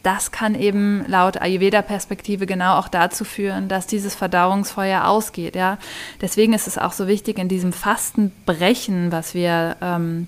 das 0.04 0.32
kann 0.32 0.56
eben 0.56 1.04
laut 1.06 1.42
Ayurveda-Perspektive 1.42 2.46
genau 2.46 2.78
auch 2.78 2.88
dazu 2.88 3.26
führen, 3.26 3.68
dass 3.68 3.88
dieses 3.88 4.16
Verdauungsfeuer 4.16 5.06
ausgeht. 5.06 5.56
Ja? 5.58 5.78
Deswegen 6.22 6.54
ist 6.54 6.68
es 6.68 6.78
auch 6.78 6.94
so 6.94 7.08
wichtig, 7.08 7.38
in 7.38 7.50
diesem 7.50 7.74
Fastenbrechen, 7.74 9.12
was 9.12 9.34
wir 9.34 9.76
ähm, 9.82 10.28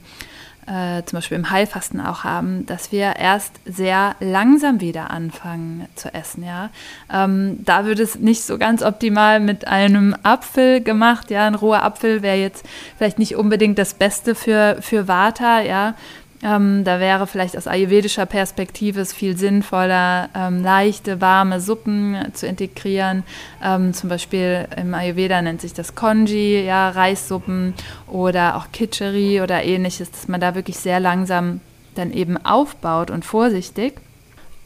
äh, 0.67 1.03
zum 1.05 1.17
Beispiel 1.17 1.37
im 1.37 1.49
Heilfasten 1.49 1.99
auch 1.99 2.23
haben, 2.23 2.65
dass 2.65 2.91
wir 2.91 3.15
erst 3.17 3.53
sehr 3.65 4.15
langsam 4.19 4.81
wieder 4.81 5.11
anfangen 5.11 5.87
zu 5.95 6.13
essen. 6.13 6.43
Ja? 6.43 6.69
Ähm, 7.11 7.59
da 7.63 7.85
wird 7.85 7.99
es 7.99 8.15
nicht 8.15 8.43
so 8.43 8.57
ganz 8.57 8.81
optimal 8.83 9.39
mit 9.39 9.67
einem 9.67 10.15
Apfel 10.23 10.81
gemacht. 10.81 11.31
Ja? 11.31 11.47
Ein 11.47 11.55
roher 11.55 11.83
Apfel 11.83 12.21
wäre 12.21 12.37
jetzt 12.37 12.65
vielleicht 12.97 13.19
nicht 13.19 13.35
unbedingt 13.35 13.77
das 13.77 13.93
Beste 13.93 14.35
für, 14.35 14.77
für 14.81 15.07
Vata. 15.07 15.61
Ja? 15.61 15.95
Ähm, 16.43 16.83
da 16.83 16.99
wäre 16.99 17.25
vielleicht 17.25 17.57
aus 17.57 17.67
ayurvedischer 17.67 18.25
Perspektive 18.25 18.99
es 18.99 19.13
viel 19.13 19.37
sinnvoller, 19.37 20.29
ähm, 20.35 20.61
leichte, 20.61 21.21
warme 21.21 21.61
Suppen 21.61 22.17
zu 22.33 22.47
integrieren. 22.47 23.23
Ähm, 23.63 23.93
zum 23.93 24.09
Beispiel 24.09 24.67
im 24.75 24.93
Ayurveda 24.93 25.41
nennt 25.41 25.61
sich 25.61 25.73
das 25.73 25.95
Konji, 25.95 26.65
ja, 26.65 26.89
Reissuppen 26.89 27.73
oder 28.07 28.57
auch 28.57 28.67
Kitcheri 28.73 29.41
oder 29.41 29.63
ähnliches, 29.63 30.11
dass 30.11 30.27
man 30.27 30.41
da 30.41 30.53
wirklich 30.53 30.77
sehr 30.77 30.99
langsam 30.99 31.61
dann 31.95 32.11
eben 32.11 32.43
aufbaut 32.43 33.09
und 33.09 33.23
vorsichtig. 33.23 34.01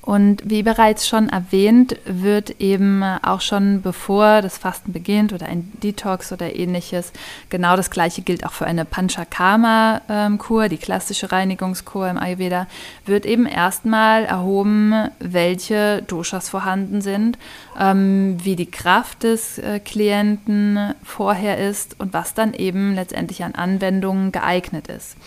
Und 0.07 0.49
wie 0.49 0.63
bereits 0.63 1.05
schon 1.05 1.27
erwähnt, 1.27 1.97
wird 2.05 2.61
eben 2.61 3.03
auch 3.03 3.41
schon 3.41 3.81
bevor 3.81 4.41
das 4.41 4.57
Fasten 4.57 4.93
beginnt 4.93 5.33
oder 5.33 5.47
ein 5.47 5.69
Detox 5.83 6.31
oder 6.31 6.55
ähnliches, 6.55 7.11
genau 7.49 7.75
das 7.75 7.91
gleiche 7.91 8.21
gilt 8.21 8.45
auch 8.45 8.53
für 8.53 8.65
eine 8.65 8.85
Panchakarma-Kur, 8.85 10.69
die 10.69 10.77
klassische 10.77 11.33
Reinigungskur 11.33 12.07
im 12.07 12.17
Ayurveda, 12.17 12.67
wird 13.05 13.25
eben 13.25 13.45
erstmal 13.45 14.23
erhoben, 14.23 14.93
welche 15.19 16.03
Doshas 16.03 16.47
vorhanden 16.47 17.01
sind, 17.01 17.37
ähm, 17.77 18.37
wie 18.41 18.55
die 18.55 18.71
Kraft 18.71 19.23
des 19.23 19.57
äh, 19.57 19.81
Klienten 19.81 20.93
vorher 21.03 21.57
ist 21.57 21.99
und 21.99 22.13
was 22.13 22.33
dann 22.33 22.53
eben 22.53 22.95
letztendlich 22.95 23.43
an 23.43 23.55
Anwendungen 23.55 24.31
geeignet 24.31 24.87
ist. 24.87 25.17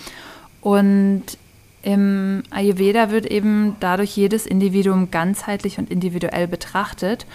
Und 0.62 1.24
im 1.82 2.42
Ayurveda 2.50 3.10
wird 3.10 3.26
eben 3.26 3.76
dadurch 3.80 4.16
jedes 4.16 4.46
Individuum 4.46 5.10
ganzheitlich 5.10 5.78
und 5.78 5.90
individuell 5.90 6.46
betrachtet. 6.46 7.26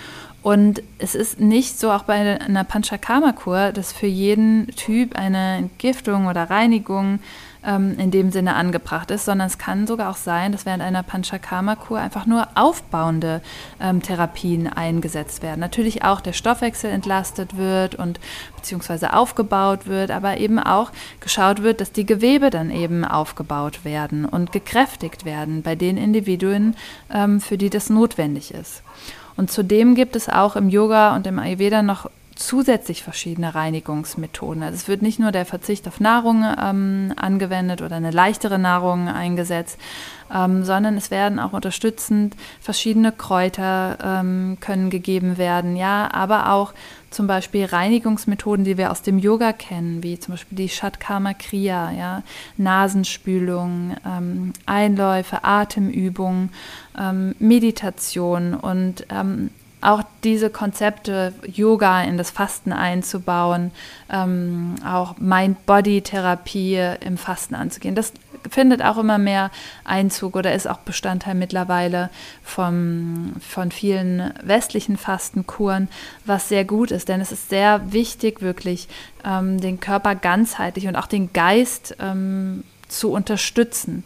Und 0.43 0.83
es 0.99 1.15
ist 1.15 1.39
nicht 1.39 1.79
so 1.79 1.91
auch 1.91 2.03
bei 2.03 2.39
einer 2.39 2.63
Panchakarma-Kur, 2.63 3.71
dass 3.71 3.91
für 3.91 4.05
jeden 4.05 4.67
Typ 4.75 5.15
eine 5.15 5.57
Entgiftung 5.57 6.27
oder 6.27 6.51
Reinigung 6.51 7.19
ähm, 7.65 7.97
in 7.99 8.11
dem 8.11 8.31
Sinne 8.31 8.55
angebracht 8.55 9.11
ist, 9.11 9.25
sondern 9.25 9.47
es 9.47 9.57
kann 9.57 9.87
sogar 9.87 10.09
auch 10.11 10.17
sein, 10.17 10.51
dass 10.51 10.65
während 10.65 10.83
einer 10.83 11.03
Panchakarma-Kur 11.03 11.99
einfach 11.99 12.25
nur 12.25 12.47
aufbauende 12.55 13.41
ähm, 13.79 14.01
Therapien 14.01 14.67
eingesetzt 14.67 15.41
werden. 15.41 15.59
Natürlich 15.59 16.03
auch 16.03 16.21
der 16.21 16.33
Stoffwechsel 16.33 16.91
entlastet 16.91 17.57
wird 17.57 17.95
und 17.95 18.19
beziehungsweise 18.55 19.13
aufgebaut 19.13 19.87
wird, 19.87 20.11
aber 20.11 20.37
eben 20.37 20.59
auch 20.59 20.91
geschaut 21.19 21.63
wird, 21.63 21.81
dass 21.81 21.91
die 21.91 22.05
Gewebe 22.05 22.49
dann 22.49 22.71
eben 22.71 23.05
aufgebaut 23.05 23.83
werden 23.83 24.25
und 24.25 24.51
gekräftigt 24.51 25.25
werden 25.25 25.61
bei 25.61 25.75
den 25.75 25.97
Individuen, 25.97 26.75
ähm, 27.13 27.41
für 27.41 27.57
die 27.57 27.69
das 27.69 27.89
notwendig 27.89 28.53
ist. 28.53 28.83
Und 29.37 29.51
zudem 29.51 29.95
gibt 29.95 30.15
es 30.15 30.29
auch 30.29 30.55
im 30.55 30.69
Yoga 30.69 31.15
und 31.15 31.27
im 31.27 31.39
Ayurveda 31.39 31.81
noch 31.81 32.09
zusätzlich 32.35 33.01
verschiedene 33.01 33.55
Reinigungsmethoden. 33.55 34.61
Also 34.61 34.75
es 34.75 34.87
wird 34.87 35.01
nicht 35.01 35.19
nur 35.19 35.31
der 35.31 35.45
Verzicht 35.45 35.87
auf 35.87 35.99
Nahrung 36.01 36.43
ähm, 36.61 37.13
angewendet 37.15 37.81
oder 37.81 37.95
eine 37.95 38.11
leichtere 38.11 38.59
Nahrung 38.59 39.07
eingesetzt, 39.07 39.79
ähm, 40.33 40.65
sondern 40.65 40.97
es 40.97 41.11
werden 41.11 41.39
auch 41.39 41.53
unterstützend 41.53 42.35
verschiedene 42.59 43.13
Kräuter 43.13 43.97
ähm, 44.03 44.57
können 44.59 44.89
gegeben 44.89 45.37
werden, 45.37 45.77
ja, 45.77 46.09
aber 46.13 46.51
auch 46.51 46.73
zum 47.09 47.27
Beispiel 47.27 47.63
Reinigungsmethoden, 47.63 48.65
die 48.65 48.77
wir 48.77 48.91
aus 48.91 49.01
dem 49.01 49.17
Yoga 49.17 49.53
kennen, 49.53 50.03
wie 50.03 50.19
zum 50.19 50.33
Beispiel 50.33 50.57
die 50.57 50.69
Shatkama 50.69 51.33
Kriya, 51.33 51.91
ja, 51.91 52.23
Nasenspülung, 52.57 53.95
ähm, 54.05 54.51
Einläufe, 54.65 55.45
Atemübungen, 55.45 56.51
ähm, 56.99 57.33
Meditation 57.39 58.53
und 58.53 59.05
ähm, 59.09 59.51
auch 59.85 60.03
diese 60.23 60.49
Konzepte, 60.49 61.33
Yoga 61.45 62.01
in 62.03 62.17
das 62.17 62.31
Fasten 62.31 62.73
einzubauen, 62.73 63.71
ähm, 64.11 64.75
auch 64.85 65.17
Mind-Body-Therapie 65.17 66.95
im 67.01 67.17
Fasten 67.17 67.55
anzugehen. 67.55 67.95
Das 67.95 68.11
findet 68.49 68.83
auch 68.83 68.97
immer 68.97 69.17
mehr 69.17 69.51
Einzug 69.83 70.35
oder 70.35 70.53
ist 70.53 70.67
auch 70.67 70.79
Bestandteil 70.79 71.35
mittlerweile 71.35 72.09
vom, 72.43 73.33
von 73.39 73.71
vielen 73.71 74.33
westlichen 74.43 74.97
Fastenkuren, 74.97 75.87
was 76.25 76.49
sehr 76.49 76.65
gut 76.65 76.91
ist, 76.91 77.09
denn 77.09 77.21
es 77.21 77.31
ist 77.31 77.49
sehr 77.49 77.91
wichtig, 77.91 78.41
wirklich 78.41 78.87
ähm, 79.23 79.59
den 79.59 79.79
Körper 79.79 80.15
ganzheitlich 80.15 80.87
und 80.87 80.95
auch 80.95 81.07
den 81.07 81.31
Geist 81.33 81.95
ähm, 81.99 82.63
zu 82.87 83.11
unterstützen. 83.11 84.03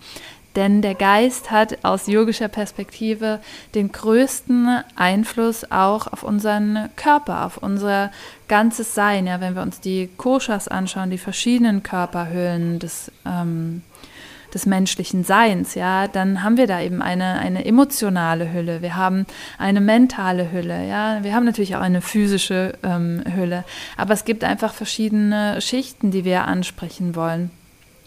Denn 0.60 0.82
der 0.82 0.93
Geist 0.95 1.52
hat 1.52 1.86
aus 1.86 2.08
yogischer 2.08 2.50
Perspektive 2.50 3.39
den 3.76 3.93
größten 3.93 4.84
Einfluss 4.98 5.72
auch 5.72 6.08
auf 6.08 6.24
unseren 6.24 6.89
Körper, 6.98 7.45
auf 7.45 7.60
unser 7.60 8.12
ganzes 8.50 8.93
Sein. 8.93 9.26
Ja, 9.26 9.39
wenn 9.39 9.56
wir 9.56 9.62
uns 9.62 9.80
die 9.80 10.10
Koshas 10.17 10.67
anschauen, 10.67 11.12
die 11.12 11.17
verschiedenen 11.17 11.82
Körperhüllen 11.82 12.78
des, 12.78 13.10
ähm, 13.26 13.84
des 14.54 14.65
menschlichen 14.65 15.24
Seins, 15.24 15.76
ja, 15.76 16.10
dann 16.10 16.43
haben 16.43 16.58
wir 16.58 16.67
da 16.67 16.82
eben 16.82 17.02
eine, 17.02 17.39
eine 17.39 17.63
emotionale 17.63 18.52
Hülle, 18.52 18.82
wir 18.82 18.98
haben 18.98 19.28
eine 19.58 19.80
mentale 19.80 20.52
Hülle, 20.52 20.86
ja, 20.86 21.24
wir 21.24 21.36
haben 21.36 21.45
natürlich 21.45 21.78
auch 21.78 21.82
eine 21.82 22.02
physische 22.02 22.74
ähm, 22.84 23.24
Hülle, 23.34 23.63
aber 23.95 24.13
es 24.13 24.26
gibt 24.26 24.43
einfach 24.43 24.74
verschiedene 24.74 25.62
Schichten, 25.62 26.12
die 26.12 26.26
wir 26.26 26.43
ansprechen 26.43 27.15
wollen. 27.15 27.50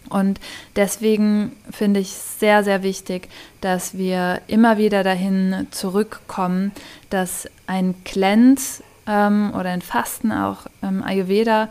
Und 0.09 0.39
deswegen 0.75 1.53
finde 1.71 1.99
ich 1.99 2.09
sehr, 2.09 2.63
sehr 2.63 2.83
wichtig, 2.83 3.29
dass 3.61 3.97
wir 3.97 4.41
immer 4.47 4.77
wieder 4.77 5.03
dahin 5.03 5.67
zurückkommen, 5.71 6.71
dass 7.09 7.47
ein 7.67 7.95
Cleanse 8.03 8.83
ähm, 9.07 9.53
oder 9.57 9.69
ein 9.69 9.81
Fasten, 9.81 10.31
auch 10.31 10.67
ähm, 10.81 11.03
Ayurveda, 11.03 11.69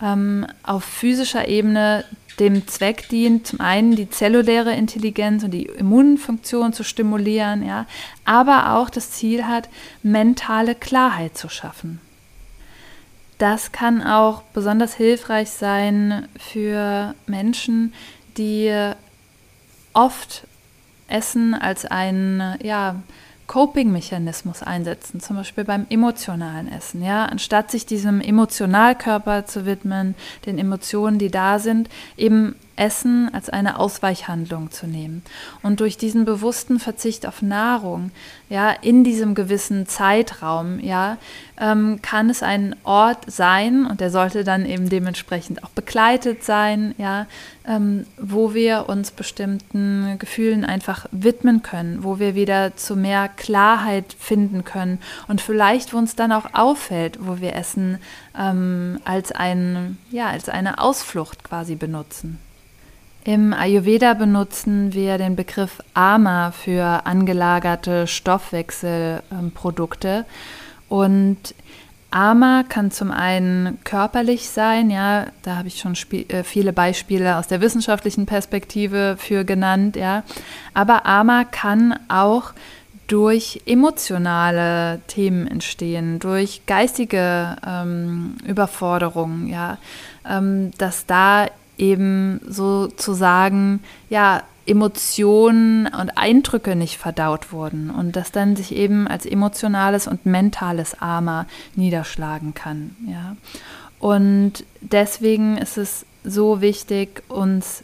ähm, 0.00 0.46
auf 0.62 0.84
physischer 0.84 1.48
Ebene 1.48 2.04
dem 2.40 2.66
Zweck 2.66 3.08
dient, 3.08 3.46
zum 3.46 3.60
einen 3.60 3.94
die 3.94 4.08
zelluläre 4.08 4.74
Intelligenz 4.74 5.44
und 5.44 5.50
die 5.50 5.66
Immunfunktion 5.66 6.72
zu 6.72 6.82
stimulieren, 6.82 7.64
ja, 7.64 7.86
aber 8.24 8.74
auch 8.74 8.90
das 8.90 9.10
Ziel 9.10 9.46
hat, 9.46 9.68
mentale 10.02 10.74
Klarheit 10.74 11.36
zu 11.36 11.48
schaffen. 11.48 12.00
Das 13.42 13.72
kann 13.72 14.04
auch 14.04 14.42
besonders 14.54 14.94
hilfreich 14.94 15.50
sein 15.50 16.28
für 16.38 17.16
Menschen, 17.26 17.92
die 18.38 18.72
oft 19.94 20.46
Essen 21.08 21.52
als 21.52 21.84
ein 21.84 22.56
ja, 22.62 23.02
Coping-Mechanismus 23.48 24.62
einsetzen, 24.62 25.18
zum 25.18 25.34
Beispiel 25.34 25.64
beim 25.64 25.86
emotionalen 25.90 26.70
Essen. 26.70 27.02
Ja? 27.02 27.24
Anstatt 27.24 27.72
sich 27.72 27.84
diesem 27.84 28.20
Emotionalkörper 28.20 29.44
zu 29.44 29.66
widmen, 29.66 30.14
den 30.46 30.56
Emotionen, 30.56 31.18
die 31.18 31.32
da 31.32 31.58
sind, 31.58 31.88
eben 32.16 32.54
Essen 32.76 33.30
als 33.32 33.50
eine 33.50 33.78
Ausweichhandlung 33.78 34.70
zu 34.70 34.86
nehmen. 34.86 35.22
Und 35.62 35.80
durch 35.80 35.96
diesen 35.96 36.24
bewussten 36.24 36.78
Verzicht 36.78 37.26
auf 37.26 37.42
Nahrung, 37.42 38.10
ja, 38.48 38.70
in 38.70 39.04
diesem 39.04 39.34
gewissen 39.34 39.86
Zeitraum, 39.86 40.78
ja, 40.80 41.18
ähm, 41.58 42.00
kann 42.02 42.30
es 42.30 42.42
ein 42.42 42.74
Ort 42.84 43.30
sein, 43.30 43.86
und 43.86 44.00
der 44.00 44.10
sollte 44.10 44.44
dann 44.44 44.66
eben 44.66 44.88
dementsprechend 44.88 45.62
auch 45.64 45.70
begleitet 45.70 46.44
sein, 46.44 46.94
ja, 46.98 47.26
ähm, 47.66 48.06
wo 48.16 48.54
wir 48.54 48.88
uns 48.88 49.10
bestimmten 49.10 50.16
Gefühlen 50.18 50.64
einfach 50.64 51.06
widmen 51.12 51.62
können, 51.62 52.02
wo 52.02 52.18
wir 52.18 52.34
wieder 52.34 52.76
zu 52.76 52.96
mehr 52.96 53.28
Klarheit 53.28 54.16
finden 54.18 54.64
können 54.64 54.98
und 55.28 55.40
vielleicht, 55.40 55.92
wo 55.92 55.98
uns 55.98 56.16
dann 56.16 56.32
auch 56.32 56.54
auffällt, 56.54 57.18
wo 57.20 57.40
wir 57.40 57.54
Essen 57.54 57.98
ähm, 58.38 58.98
als, 59.04 59.32
ein, 59.32 59.98
ja, 60.10 60.28
als 60.28 60.48
eine 60.48 60.78
Ausflucht 60.78 61.44
quasi 61.44 61.76
benutzen. 61.76 62.38
Im 63.24 63.52
Ayurveda 63.52 64.14
benutzen 64.14 64.94
wir 64.94 65.16
den 65.16 65.36
Begriff 65.36 65.80
Ama 65.94 66.50
für 66.50 67.06
angelagerte 67.06 68.08
Stoffwechselprodukte. 68.08 70.24
Und 70.88 71.54
Ama 72.10 72.64
kann 72.68 72.90
zum 72.90 73.12
einen 73.12 73.78
körperlich 73.84 74.48
sein, 74.48 74.90
ja, 74.90 75.26
da 75.42 75.54
habe 75.56 75.68
ich 75.68 75.78
schon 75.78 75.94
äh, 76.28 76.42
viele 76.42 76.72
Beispiele 76.72 77.36
aus 77.36 77.46
der 77.46 77.60
wissenschaftlichen 77.60 78.26
Perspektive 78.26 79.14
für 79.18 79.44
genannt, 79.44 79.94
ja. 79.94 80.24
Aber 80.74 81.06
Ama 81.06 81.44
kann 81.44 81.94
auch 82.08 82.54
durch 83.06 83.62
emotionale 83.66 85.00
Themen 85.06 85.46
entstehen, 85.46 86.18
durch 86.18 86.62
geistige 86.66 87.56
ähm, 87.66 88.36
Überforderungen, 88.44 89.46
ja, 89.46 89.78
ähm, 90.28 90.72
dass 90.78 91.06
da 91.06 91.46
eben 91.78 92.40
sozusagen 92.46 93.80
ja 94.08 94.42
Emotionen 94.64 95.88
und 95.88 96.16
Eindrücke 96.16 96.76
nicht 96.76 96.96
verdaut 96.96 97.52
wurden 97.52 97.90
und 97.90 98.14
das 98.14 98.30
dann 98.30 98.54
sich 98.54 98.74
eben 98.74 99.08
als 99.08 99.26
emotionales 99.26 100.06
und 100.06 100.24
mentales 100.24 101.00
Armer 101.00 101.46
niederschlagen 101.74 102.54
kann. 102.54 102.94
Ja. 103.08 103.36
Und 103.98 104.64
deswegen 104.80 105.56
ist 105.58 105.78
es 105.78 106.06
so 106.24 106.60
wichtig, 106.60 107.22
uns 107.28 107.82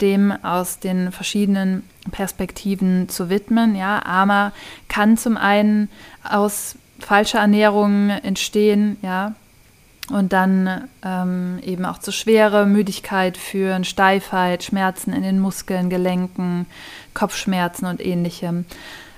dem 0.00 0.32
aus 0.42 0.78
den 0.78 1.12
verschiedenen 1.12 1.82
Perspektiven 2.10 3.08
zu 3.08 3.28
widmen. 3.28 3.74
Ja, 3.74 4.04
Ama 4.06 4.52
kann 4.88 5.16
zum 5.16 5.36
einen 5.36 5.88
aus 6.22 6.76
falscher 7.00 7.40
Ernährung 7.40 8.10
entstehen, 8.10 8.96
ja, 9.02 9.34
und 10.10 10.32
dann 10.32 10.88
ähm, 11.04 11.58
eben 11.62 11.84
auch 11.84 11.98
zu 11.98 12.12
Schwere, 12.12 12.66
Müdigkeit 12.66 13.36
führen, 13.36 13.84
Steifheit, 13.84 14.64
Schmerzen 14.64 15.12
in 15.12 15.22
den 15.22 15.38
Muskeln, 15.38 15.90
Gelenken, 15.90 16.66
Kopfschmerzen 17.14 17.86
und 17.86 18.04
ähnlichem. 18.04 18.64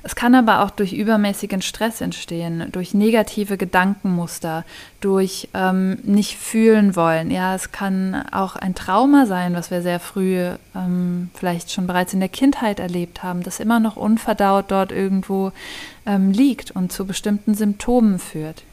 Es 0.04 0.16
kann 0.16 0.34
aber 0.34 0.62
auch 0.62 0.70
durch 0.70 0.92
übermäßigen 0.92 1.62
Stress 1.62 2.00
entstehen, 2.00 2.68
durch 2.72 2.92
negative 2.92 3.56
Gedankenmuster, 3.56 4.64
durch 5.00 5.48
ähm, 5.54 5.98
nicht 6.02 6.36
fühlen 6.36 6.96
wollen. 6.96 7.30
Ja, 7.30 7.54
es 7.54 7.70
kann 7.70 8.24
auch 8.32 8.56
ein 8.56 8.74
Trauma 8.74 9.26
sein, 9.26 9.54
was 9.54 9.70
wir 9.70 9.80
sehr 9.80 10.00
früh 10.00 10.48
ähm, 10.74 11.30
vielleicht 11.34 11.70
schon 11.70 11.86
bereits 11.86 12.14
in 12.14 12.20
der 12.20 12.28
Kindheit 12.28 12.80
erlebt 12.80 13.22
haben, 13.22 13.44
das 13.44 13.60
immer 13.60 13.78
noch 13.78 13.96
unverdaut 13.96 14.66
dort 14.68 14.90
irgendwo 14.90 15.52
ähm, 16.04 16.32
liegt 16.32 16.72
und 16.72 16.90
zu 16.90 17.06
bestimmten 17.06 17.54
Symptomen 17.54 18.18
führt. 18.18 18.64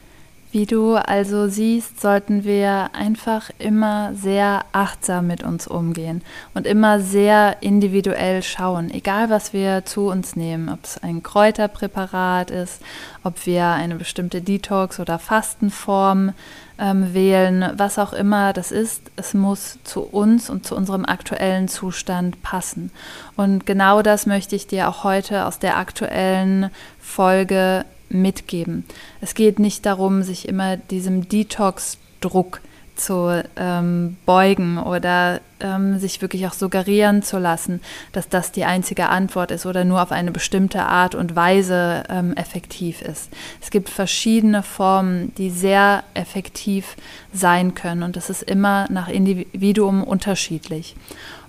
Wie 0.52 0.66
du 0.66 0.96
also 0.96 1.46
siehst, 1.46 2.00
sollten 2.00 2.42
wir 2.42 2.90
einfach 2.92 3.50
immer 3.60 4.12
sehr 4.14 4.64
achtsam 4.72 5.28
mit 5.28 5.44
uns 5.44 5.68
umgehen 5.68 6.22
und 6.54 6.66
immer 6.66 6.98
sehr 6.98 7.58
individuell 7.60 8.42
schauen, 8.42 8.90
egal 8.90 9.30
was 9.30 9.52
wir 9.52 9.84
zu 9.84 10.08
uns 10.08 10.34
nehmen, 10.34 10.68
ob 10.68 10.80
es 10.82 10.98
ein 10.98 11.22
Kräuterpräparat 11.22 12.50
ist, 12.50 12.82
ob 13.22 13.46
wir 13.46 13.66
eine 13.66 13.94
bestimmte 13.94 14.40
Detox- 14.40 14.98
oder 14.98 15.20
Fastenform 15.20 16.32
ähm, 16.80 17.14
wählen, 17.14 17.72
was 17.76 18.00
auch 18.00 18.12
immer 18.12 18.52
das 18.52 18.72
ist, 18.72 19.02
es 19.14 19.34
muss 19.34 19.78
zu 19.84 20.00
uns 20.00 20.50
und 20.50 20.66
zu 20.66 20.74
unserem 20.74 21.04
aktuellen 21.04 21.68
Zustand 21.68 22.42
passen. 22.42 22.90
Und 23.36 23.66
genau 23.66 24.02
das 24.02 24.26
möchte 24.26 24.56
ich 24.56 24.66
dir 24.66 24.88
auch 24.88 25.04
heute 25.04 25.46
aus 25.46 25.60
der 25.60 25.76
aktuellen 25.76 26.70
Folge 26.98 27.84
mitgeben. 28.10 28.84
Es 29.20 29.34
geht 29.34 29.58
nicht 29.58 29.86
darum, 29.86 30.22
sich 30.22 30.48
immer 30.48 30.76
diesem 30.76 31.28
Detox-Druck 31.28 32.60
zu 33.00 33.42
ähm, 33.56 34.16
beugen 34.26 34.78
oder 34.78 35.40
ähm, 35.60 35.98
sich 35.98 36.20
wirklich 36.20 36.46
auch 36.46 36.52
suggerieren 36.52 37.22
zu 37.22 37.38
lassen, 37.38 37.80
dass 38.12 38.28
das 38.28 38.52
die 38.52 38.64
einzige 38.64 39.08
Antwort 39.08 39.50
ist 39.50 39.66
oder 39.66 39.84
nur 39.84 40.02
auf 40.02 40.12
eine 40.12 40.30
bestimmte 40.30 40.82
Art 40.82 41.14
und 41.14 41.34
Weise 41.34 42.04
ähm, 42.08 42.34
effektiv 42.34 43.02
ist. 43.02 43.30
Es 43.60 43.70
gibt 43.70 43.88
verschiedene 43.88 44.62
Formen, 44.62 45.34
die 45.36 45.50
sehr 45.50 46.04
effektiv 46.14 46.96
sein 47.32 47.74
können 47.74 48.02
und 48.02 48.16
das 48.16 48.30
ist 48.30 48.42
immer 48.42 48.86
nach 48.90 49.08
Individuum 49.08 50.04
unterschiedlich. 50.04 50.94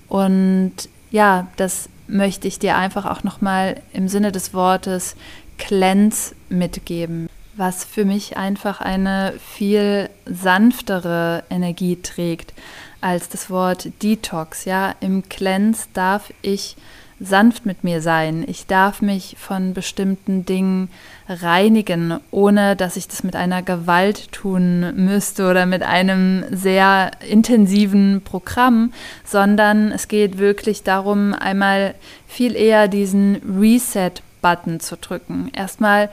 Und 0.08 0.74
ja, 1.12 1.47
das 1.58 1.89
möchte 2.08 2.47
ich 2.47 2.60
dir 2.60 2.76
einfach 2.76 3.06
auch 3.06 3.24
nochmal 3.24 3.82
im 3.93 4.08
Sinne 4.08 4.32
des 4.32 4.54
Wortes 4.54 5.15
Cleanse 5.62 6.34
mitgeben, 6.50 7.30
was 7.56 7.86
für 7.86 8.04
mich 8.04 8.36
einfach 8.36 8.82
eine 8.82 9.34
viel 9.54 10.10
sanftere 10.26 11.43
Energie 11.52 11.97
trägt 12.02 12.54
als 13.00 13.30
das 13.30 13.50
Wort 13.52 13.89
Detox. 14.02 14.65
Ja, 14.65 14.95
im 15.02 15.30
Cleanse 15.30 15.86
darf 15.93 16.34
ich 16.41 16.76
sanft 17.19 17.67
mit 17.67 17.84
mir 17.84 18.02
sein. 18.02 18.43
Ich 18.47 18.65
darf 18.65 19.04
mich 19.04 19.36
von 19.38 19.76
bestimmten 19.76 20.43
Dingen 20.43 20.89
reinigen, 21.30 22.19
ohne 22.32 22.76
dass 22.76 22.97
ich 22.97 23.08
das 23.08 23.24
mit 23.24 23.36
einer 23.36 23.62
Gewalt 23.62 24.32
tun 24.32 24.95
müsste 24.95 25.47
oder 25.47 25.67
mit 25.67 25.84
einem 25.84 26.43
sehr 26.50 27.12
intensiven 27.30 28.24
Programm, 28.24 28.91
sondern 29.24 29.91
es 29.91 30.08
geht 30.08 30.39
wirklich 30.39 30.82
darum, 30.82 31.36
einmal 31.36 31.93
viel 32.26 32.56
eher 32.56 32.88
diesen 32.88 33.36
Reset 33.60 34.13
Button 34.41 34.80
zu 34.80 34.97
drücken. 34.97 35.51
Erstmal 35.54 36.10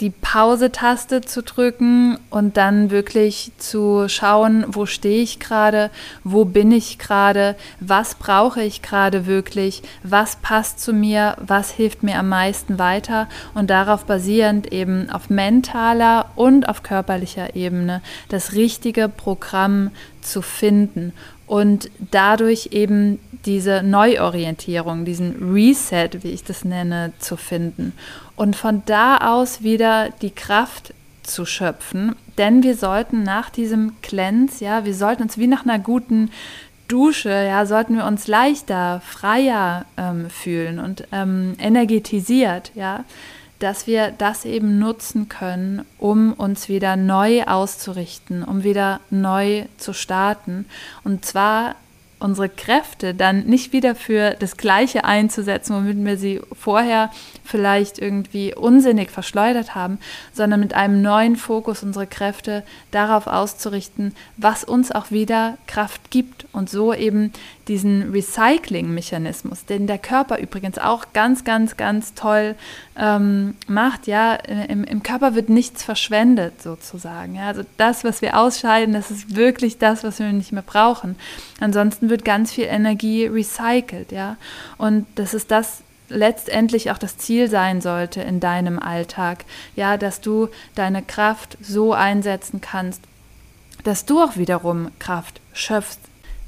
die 0.00 0.10
Pause-Taste 0.10 1.22
zu 1.22 1.42
drücken 1.42 2.18
und 2.30 2.56
dann 2.56 2.90
wirklich 2.90 3.50
zu 3.58 4.08
schauen, 4.08 4.64
wo 4.68 4.86
stehe 4.86 5.22
ich 5.22 5.40
gerade, 5.40 5.90
wo 6.22 6.44
bin 6.44 6.70
ich 6.70 6.98
gerade, 6.98 7.56
was 7.80 8.14
brauche 8.14 8.62
ich 8.62 8.82
gerade 8.82 9.26
wirklich, 9.26 9.82
was 10.04 10.36
passt 10.36 10.80
zu 10.80 10.92
mir, 10.92 11.36
was 11.40 11.72
hilft 11.72 12.04
mir 12.04 12.18
am 12.18 12.28
meisten 12.28 12.78
weiter 12.78 13.28
und 13.54 13.70
darauf 13.70 14.04
basierend 14.04 14.72
eben 14.72 15.10
auf 15.10 15.30
mentaler 15.30 16.26
und 16.36 16.68
auf 16.68 16.84
körperlicher 16.84 17.56
Ebene 17.56 18.00
das 18.28 18.52
richtige 18.52 19.08
Programm 19.08 19.90
zu 20.22 20.42
finden 20.42 21.12
und 21.48 21.90
dadurch 22.10 22.68
eben 22.72 23.18
diese 23.46 23.82
Neuorientierung, 23.82 25.04
diesen 25.04 25.52
Reset, 25.52 26.10
wie 26.22 26.30
ich 26.30 26.44
das 26.44 26.64
nenne, 26.64 27.12
zu 27.18 27.36
finden. 27.36 27.94
Und 28.36 28.54
von 28.54 28.82
da 28.86 29.34
aus 29.34 29.62
wieder 29.62 30.10
die 30.22 30.30
Kraft 30.30 30.94
zu 31.22 31.46
schöpfen, 31.46 32.14
denn 32.36 32.62
wir 32.62 32.76
sollten 32.76 33.22
nach 33.22 33.50
diesem 33.50 34.00
Cleanse, 34.02 34.64
ja, 34.64 34.84
wir 34.84 34.94
sollten 34.94 35.22
uns 35.22 35.38
wie 35.38 35.46
nach 35.46 35.64
einer 35.64 35.78
guten 35.78 36.30
Dusche, 36.86 37.30
ja, 37.30 37.66
sollten 37.66 37.96
wir 37.96 38.06
uns 38.06 38.26
leichter, 38.28 39.02
freier 39.04 39.84
ähm, 39.96 40.30
fühlen 40.30 40.78
und 40.78 41.04
ähm, 41.12 41.54
energetisiert, 41.58 42.72
ja, 42.74 43.04
dass 43.58 43.86
wir 43.86 44.12
das 44.16 44.44
eben 44.44 44.78
nutzen 44.78 45.28
können, 45.28 45.84
um 45.98 46.32
uns 46.32 46.68
wieder 46.68 46.96
neu 46.96 47.44
auszurichten, 47.44 48.44
um 48.44 48.62
wieder 48.62 49.00
neu 49.10 49.64
zu 49.78 49.92
starten. 49.92 50.66
Und 51.04 51.24
zwar 51.24 51.74
unsere 52.20 52.48
Kräfte 52.48 53.14
dann 53.14 53.44
nicht 53.44 53.72
wieder 53.72 53.94
für 53.94 54.34
das 54.38 54.56
Gleiche 54.56 55.04
einzusetzen, 55.04 55.74
womit 55.76 56.04
wir 56.04 56.18
sie 56.18 56.40
vorher 56.52 57.10
vielleicht 57.44 57.98
irgendwie 57.98 58.54
unsinnig 58.54 59.10
verschleudert 59.10 59.74
haben, 59.74 59.98
sondern 60.32 60.60
mit 60.60 60.74
einem 60.74 61.00
neuen 61.00 61.36
Fokus 61.36 61.82
unsere 61.82 62.06
Kräfte 62.06 62.64
darauf 62.90 63.26
auszurichten, 63.26 64.14
was 64.36 64.64
uns 64.64 64.90
auch 64.90 65.10
wieder 65.10 65.58
Kraft 65.66 66.10
gibt 66.10 66.46
und 66.52 66.68
so 66.68 66.92
eben 66.92 67.32
diesen 67.68 68.12
Recycling-Mechanismus, 68.12 69.66
den 69.66 69.86
der 69.86 69.98
Körper 69.98 70.38
übrigens 70.38 70.78
auch 70.78 71.06
ganz, 71.12 71.44
ganz, 71.44 71.76
ganz 71.76 72.14
toll 72.14 72.54
ähm, 72.96 73.54
macht. 73.66 74.06
Ja, 74.06 74.34
im, 74.34 74.84
im, 74.84 75.02
Körper 75.02 75.34
wird 75.34 75.50
nichts 75.50 75.82
verschwendet 75.82 76.62
sozusagen. 76.62 77.34
Ja? 77.34 77.48
Also 77.48 77.62
das, 77.76 78.04
was 78.04 78.22
wir 78.22 78.38
ausscheiden, 78.38 78.94
das 78.94 79.10
ist 79.10 79.36
wirklich 79.36 79.78
das, 79.78 80.02
was 80.02 80.18
wir 80.18 80.32
nicht 80.32 80.52
mehr 80.52 80.62
brauchen. 80.62 81.16
Ansonsten 81.60 82.10
wird 82.10 82.24
ganz 82.24 82.52
viel 82.52 82.64
Energie 82.64 83.26
recycelt. 83.26 84.12
Ja, 84.12 84.36
und 84.78 85.06
das 85.14 85.34
ist 85.34 85.50
das, 85.50 85.82
letztendlich 86.08 86.90
auch 86.90 86.98
das 86.98 87.18
Ziel 87.18 87.48
sein 87.48 87.80
sollte 87.80 88.22
in 88.22 88.40
deinem 88.40 88.78
Alltag, 88.78 89.44
ja, 89.76 89.96
dass 89.96 90.20
du 90.20 90.48
deine 90.74 91.02
Kraft 91.02 91.58
so 91.60 91.92
einsetzen 91.92 92.60
kannst, 92.60 93.02
dass 93.84 94.04
du 94.04 94.20
auch 94.20 94.36
wiederum 94.36 94.90
Kraft 94.98 95.40
schöpfst. 95.52 96.00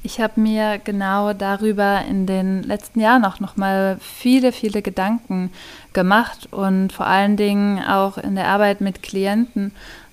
Ich 0.02 0.18
habe 0.20 0.40
mir 0.40 0.80
genau 0.82 1.34
darüber 1.34 2.02
in 2.08 2.24
den 2.24 2.62
letzten 2.62 3.00
Jahren 3.00 3.24
auch 3.24 3.38
noch 3.38 3.56
mal 3.56 3.98
viele 4.00 4.52
viele 4.52 4.80
Gedanken 4.80 5.52
gemacht 5.92 6.48
und 6.50 6.92
vor 6.92 7.06
allen 7.06 7.36
Dingen 7.36 7.84
auch 7.84 8.16
in 8.16 8.34
der 8.34 8.48
Arbeit 8.48 8.80
mit 8.80 9.02
Klienten 9.02 9.72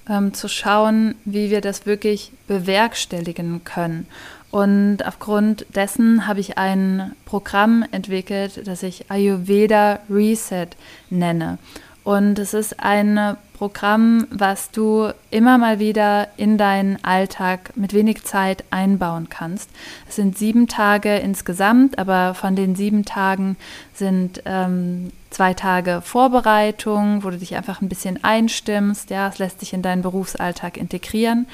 ähm, 0.09 0.33
zu 0.33 0.49
schauen, 0.49 1.15
wie 1.23 1.49
wir 1.49 1.61
das 1.61 1.85
wirklich 1.85 2.31
bewerkstelligen 2.47 3.63
können. 3.63 4.07
Und 4.51 5.05
aufgrund 5.05 5.65
dessen 5.73 6.27
habe 6.27 6.41
ich 6.41 6.57
ein 6.57 7.13
Programm 7.25 7.85
entwickelt, 7.91 8.65
das 8.65 8.83
ich 8.83 9.09
Ayurveda 9.09 9.99
Reset 10.09 10.69
nenne. 11.09 11.59
Und 12.03 12.39
es 12.39 12.53
ist 12.53 12.79
ein 12.79 13.38
Programm, 13.58 14.28
was 14.30 14.70
du 14.70 15.12
immer 15.32 15.58
mal 15.58 15.80
wieder 15.80 16.28
in 16.38 16.60
deinen 16.60 17.03
Alltag 17.03 17.72
mit 17.76 17.93
wenig 17.93 18.24
Zeit 18.24 18.64
einbauen 18.70 19.30
kannst. 19.30 19.70
Es 20.08 20.16
sind 20.16 20.38
sieben 20.38 20.68
Tage 20.68 21.16
insgesamt, 21.18 21.97
aber 21.97 22.36
von 22.36 22.55
den 22.55 22.76
sieben 22.76 23.03
Tagen 23.03 23.58
sind 23.93 24.43
ähm, 24.45 25.12
zwei 25.32 25.55
Tage 25.55 26.01
Vorbereitung, 26.03 27.24
wo 27.24 27.32
du 27.32 27.38
dich 27.38 27.55
einfach 27.55 27.82
ein 27.82 27.89
bisschen 27.89 28.24
einstimmst. 28.24 29.10
Ja, 29.10 29.28
es 29.28 29.39
lässt 29.39 29.60
sich 29.60 29.74
in 29.74 29.82
deinen 29.82 30.03
Berufsalltag 30.03 30.78
integrieren. 30.78 31.47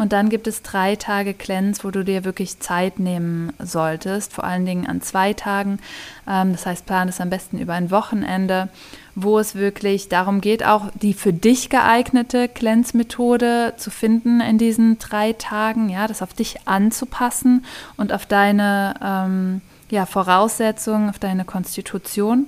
Und 0.00 0.14
dann 0.14 0.30
gibt 0.30 0.46
es 0.46 0.62
drei 0.62 0.96
Tage 0.96 1.34
Cleanse, 1.34 1.84
wo 1.84 1.90
du 1.90 2.02
dir 2.04 2.24
wirklich 2.24 2.58
Zeit 2.58 2.98
nehmen 2.98 3.52
solltest, 3.58 4.32
vor 4.32 4.44
allen 4.44 4.64
Dingen 4.64 4.86
an 4.86 5.02
zwei 5.02 5.34
Tagen. 5.34 5.78
Ähm, 6.26 6.52
das 6.52 6.64
heißt, 6.64 6.86
plan 6.86 7.08
es 7.08 7.20
am 7.20 7.28
besten 7.28 7.58
über 7.58 7.74
ein 7.74 7.90
Wochenende, 7.90 8.70
wo 9.14 9.38
es 9.38 9.54
wirklich 9.54 10.08
darum 10.08 10.40
geht, 10.40 10.64
auch 10.64 10.90
die 10.94 11.14
für 11.14 11.32
dich 11.32 11.68
geeignete 11.68 12.48
Cleanse-Methode 12.48 13.74
zu 13.76 13.90
finden 13.90 14.40
in 14.40 14.58
diesen 14.58 14.98
drei 14.98 15.32
Tagen, 15.32 15.88
ja, 15.88 16.06
das 16.06 16.22
auf 16.22 16.34
dich 16.34 16.66
anzupassen 16.66 17.64
und 17.96 18.12
auf 18.12 18.26
deine 18.26 18.94
ähm, 19.02 19.60
ja, 19.90 20.06
Voraussetzungen, 20.06 21.10
auf 21.10 21.18
deine 21.18 21.44
Konstitution 21.44 22.46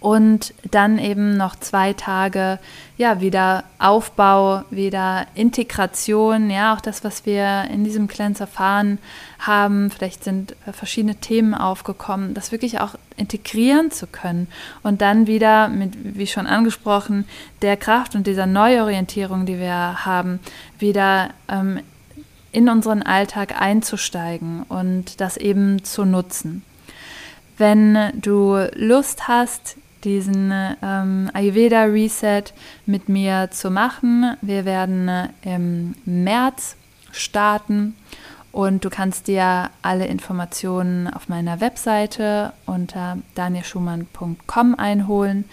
und 0.00 0.54
dann 0.70 0.98
eben 0.98 1.36
noch 1.36 1.56
zwei 1.56 1.92
Tage, 1.92 2.60
ja, 2.96 3.20
wieder 3.20 3.64
Aufbau, 3.78 4.62
wieder 4.70 5.26
Integration, 5.34 6.50
ja, 6.50 6.74
auch 6.74 6.80
das, 6.80 7.02
was 7.02 7.26
wir 7.26 7.64
in 7.72 7.82
diesem 7.82 8.06
Cleanse 8.06 8.40
erfahren 8.40 8.98
haben. 9.40 9.90
Vielleicht 9.90 10.22
sind 10.22 10.54
verschiedene 10.72 11.16
Themen 11.16 11.52
aufgekommen, 11.54 12.32
das 12.34 12.52
wirklich 12.52 12.80
auch 12.80 12.94
integrieren 13.16 13.90
zu 13.90 14.06
können 14.06 14.46
und 14.84 15.00
dann 15.00 15.26
wieder 15.26 15.68
mit, 15.68 16.16
wie 16.16 16.28
schon 16.28 16.46
angesprochen, 16.46 17.26
der 17.62 17.76
Kraft 17.76 18.14
und 18.14 18.26
dieser 18.28 18.46
Neuorientierung, 18.46 19.46
die 19.46 19.58
wir 19.58 20.04
haben, 20.04 20.38
wieder 20.78 21.30
ähm, 21.48 21.80
in 22.52 22.68
unseren 22.68 23.02
Alltag 23.02 23.60
einzusteigen 23.60 24.62
und 24.68 25.20
das 25.20 25.36
eben 25.36 25.82
zu 25.84 26.04
nutzen. 26.04 26.64
Wenn 27.56 28.12
du 28.14 28.68
Lust 28.76 29.26
hast, 29.26 29.76
diesen 30.04 30.52
ähm, 30.82 31.30
Ayurveda 31.32 31.84
Reset 31.84 32.44
mit 32.86 33.08
mir 33.08 33.50
zu 33.50 33.70
machen. 33.70 34.36
Wir 34.40 34.64
werden 34.64 35.08
äh, 35.08 35.28
im 35.42 35.94
März 36.04 36.76
starten 37.12 37.94
und 38.52 38.84
du 38.84 38.90
kannst 38.90 39.28
dir 39.28 39.70
alle 39.82 40.06
Informationen 40.06 41.08
auf 41.08 41.28
meiner 41.28 41.60
Webseite 41.60 42.52
unter 42.66 43.18
danielschumann.com 43.34 44.74
einholen. 44.74 45.44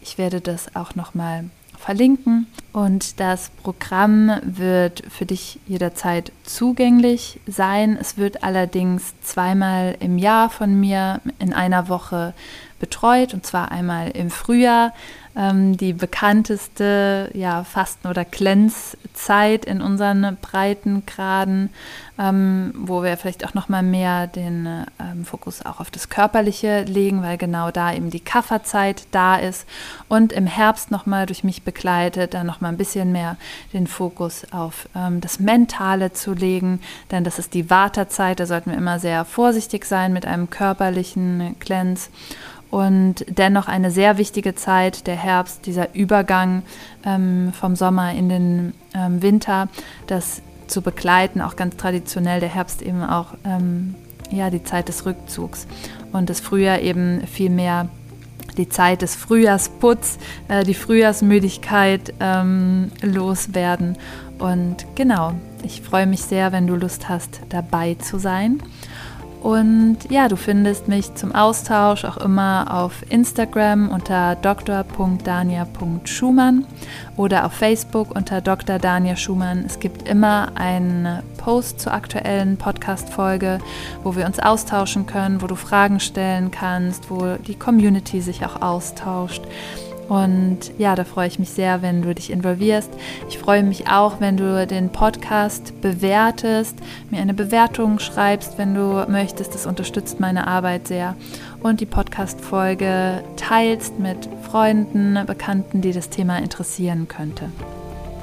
Ich 0.00 0.18
werde 0.18 0.40
das 0.40 0.74
auch 0.74 0.94
nochmal 0.94 1.44
verlinken 1.78 2.46
und 2.72 3.18
das 3.20 3.50
Programm 3.62 4.30
wird 4.42 5.02
für 5.08 5.24
dich 5.24 5.58
jederzeit 5.66 6.30
zugänglich 6.44 7.40
sein. 7.46 7.96
Es 7.98 8.18
wird 8.18 8.44
allerdings 8.44 9.14
zweimal 9.22 9.96
im 10.00 10.18
Jahr 10.18 10.50
von 10.50 10.78
mir 10.78 11.20
in 11.38 11.54
einer 11.54 11.88
Woche 11.88 12.34
betreut 12.80 13.34
und 13.34 13.46
zwar 13.46 13.70
einmal 13.70 14.10
im 14.10 14.30
Frühjahr 14.30 14.92
ähm, 15.36 15.76
die 15.76 15.92
bekannteste 15.92 17.30
ja, 17.34 17.62
Fasten- 17.62 18.08
oder 18.08 18.24
Cleanse-Zeit 18.24 19.64
in 19.64 19.80
unseren 19.80 20.36
Breitengraden, 20.40 21.70
ähm, 22.18 22.74
wo 22.76 23.02
wir 23.02 23.16
vielleicht 23.16 23.46
auch 23.46 23.54
noch 23.54 23.68
mal 23.68 23.82
mehr 23.82 24.26
den 24.26 24.66
ähm, 24.98 25.24
Fokus 25.24 25.64
auch 25.64 25.78
auf 25.78 25.90
das 25.90 26.08
Körperliche 26.08 26.82
legen, 26.82 27.22
weil 27.22 27.38
genau 27.38 27.70
da 27.70 27.94
eben 27.94 28.10
die 28.10 28.20
Kafferzeit 28.20 29.04
da 29.12 29.36
ist 29.36 29.66
und 30.08 30.32
im 30.32 30.46
Herbst 30.46 30.90
noch 30.90 31.06
mal 31.06 31.26
durch 31.26 31.44
mich 31.44 31.62
begleitet, 31.62 32.34
dann 32.34 32.46
noch 32.46 32.60
mal 32.60 32.68
ein 32.68 32.76
bisschen 32.76 33.12
mehr 33.12 33.36
den 33.72 33.86
Fokus 33.86 34.44
auf 34.50 34.88
ähm, 34.96 35.20
das 35.20 35.38
Mentale 35.38 36.12
zu 36.12 36.32
legen, 36.32 36.80
denn 37.12 37.22
das 37.22 37.38
ist 37.38 37.54
die 37.54 37.70
Wartezeit, 37.70 38.40
da 38.40 38.46
sollten 38.46 38.70
wir 38.70 38.78
immer 38.78 38.98
sehr 38.98 39.24
vorsichtig 39.24 39.84
sein 39.84 40.12
mit 40.12 40.26
einem 40.26 40.50
körperlichen 40.50 41.56
Cleanse 41.60 42.10
und 42.70 43.24
dennoch 43.28 43.68
eine 43.68 43.90
sehr 43.90 44.18
wichtige 44.18 44.54
Zeit, 44.54 45.06
der 45.06 45.16
Herbst, 45.16 45.66
dieser 45.66 45.94
Übergang 45.94 46.62
ähm, 47.04 47.52
vom 47.52 47.76
Sommer 47.76 48.12
in 48.12 48.28
den 48.28 48.74
ähm, 48.94 49.22
Winter, 49.22 49.68
das 50.06 50.42
zu 50.66 50.82
begleiten, 50.82 51.40
auch 51.40 51.56
ganz 51.56 51.76
traditionell 51.76 52.40
der 52.40 52.48
Herbst 52.48 52.80
eben 52.82 53.02
auch 53.02 53.34
ähm, 53.44 53.96
ja, 54.30 54.50
die 54.50 54.62
Zeit 54.62 54.88
des 54.88 55.04
Rückzugs 55.04 55.66
und 56.12 56.30
das 56.30 56.40
Frühjahr 56.40 56.80
eben 56.80 57.26
viel 57.26 57.50
mehr 57.50 57.88
die 58.56 58.68
Zeit 58.68 59.02
des 59.02 59.14
Frühjahrsputz, 59.16 60.18
äh, 60.48 60.64
die 60.64 60.74
Frühjahrsmüdigkeit 60.74 62.14
ähm, 62.20 62.90
loswerden. 63.00 63.96
Und 64.38 64.86
genau, 64.94 65.32
ich 65.62 65.82
freue 65.82 66.06
mich 66.06 66.22
sehr, 66.22 66.52
wenn 66.52 66.66
du 66.66 66.74
Lust 66.74 67.08
hast, 67.08 67.40
dabei 67.48 67.94
zu 67.94 68.18
sein. 68.18 68.62
Und 69.40 69.96
ja, 70.10 70.28
du 70.28 70.36
findest 70.36 70.86
mich 70.86 71.14
zum 71.14 71.34
Austausch 71.34 72.04
auch 72.04 72.18
immer 72.18 72.66
auf 72.70 73.02
Instagram 73.08 73.88
unter 73.88 74.36
dr.dania.schumann 74.36 76.66
oder 77.16 77.46
auf 77.46 77.54
Facebook 77.54 78.14
unter 78.14 78.42
Dr. 78.42 78.78
Dania 78.78 79.16
Schumann. 79.16 79.64
Es 79.66 79.80
gibt 79.80 80.06
immer 80.06 80.52
einen 80.56 81.22
Post 81.38 81.80
zur 81.80 81.94
aktuellen 81.94 82.58
Podcast-Folge, 82.58 83.60
wo 84.04 84.14
wir 84.14 84.26
uns 84.26 84.38
austauschen 84.38 85.06
können, 85.06 85.40
wo 85.40 85.46
du 85.46 85.54
Fragen 85.54 86.00
stellen 86.00 86.50
kannst, 86.50 87.10
wo 87.10 87.36
die 87.36 87.54
Community 87.54 88.20
sich 88.20 88.44
auch 88.44 88.60
austauscht. 88.60 89.40
Und 90.10 90.72
ja, 90.76 90.96
da 90.96 91.04
freue 91.04 91.28
ich 91.28 91.38
mich 91.38 91.50
sehr, 91.50 91.82
wenn 91.82 92.02
du 92.02 92.12
dich 92.12 92.32
involvierst. 92.32 92.90
Ich 93.28 93.38
freue 93.38 93.62
mich 93.62 93.86
auch, 93.86 94.18
wenn 94.18 94.36
du 94.36 94.66
den 94.66 94.90
Podcast 94.90 95.80
bewertest, 95.82 96.76
mir 97.10 97.20
eine 97.20 97.32
Bewertung 97.32 98.00
schreibst, 98.00 98.58
wenn 98.58 98.74
du 98.74 99.06
möchtest. 99.08 99.54
Das 99.54 99.66
unterstützt 99.66 100.18
meine 100.18 100.48
Arbeit 100.48 100.88
sehr. 100.88 101.14
Und 101.62 101.80
die 101.80 101.86
Podcast-Folge 101.86 103.22
teilst 103.36 104.00
mit 104.00 104.28
Freunden, 104.42 105.16
Bekannten, 105.26 105.80
die 105.80 105.92
das 105.92 106.08
Thema 106.08 106.38
interessieren 106.38 107.06
könnte. 107.06 107.48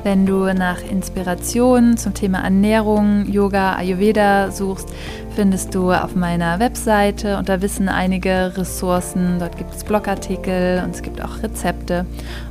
Wenn 0.03 0.25
du 0.25 0.53
nach 0.53 0.81
Inspirationen 0.81 1.97
zum 1.97 2.13
Thema 2.13 2.43
Ernährung, 2.43 3.25
Yoga, 3.25 3.75
Ayurveda 3.75 4.51
suchst, 4.51 4.89
findest 5.35 5.75
du 5.75 5.91
auf 5.91 6.15
meiner 6.15 6.59
Webseite 6.59 7.37
und 7.37 7.49
da 7.49 7.61
wissen 7.61 7.89
einige 7.89 8.53
Ressourcen. 8.55 9.37
Dort 9.39 9.57
gibt 9.57 9.75
es 9.75 9.83
Blogartikel 9.83 10.81
und 10.83 10.95
es 10.95 11.01
gibt 11.01 11.21
auch 11.21 11.43
Rezepte. 11.43 12.05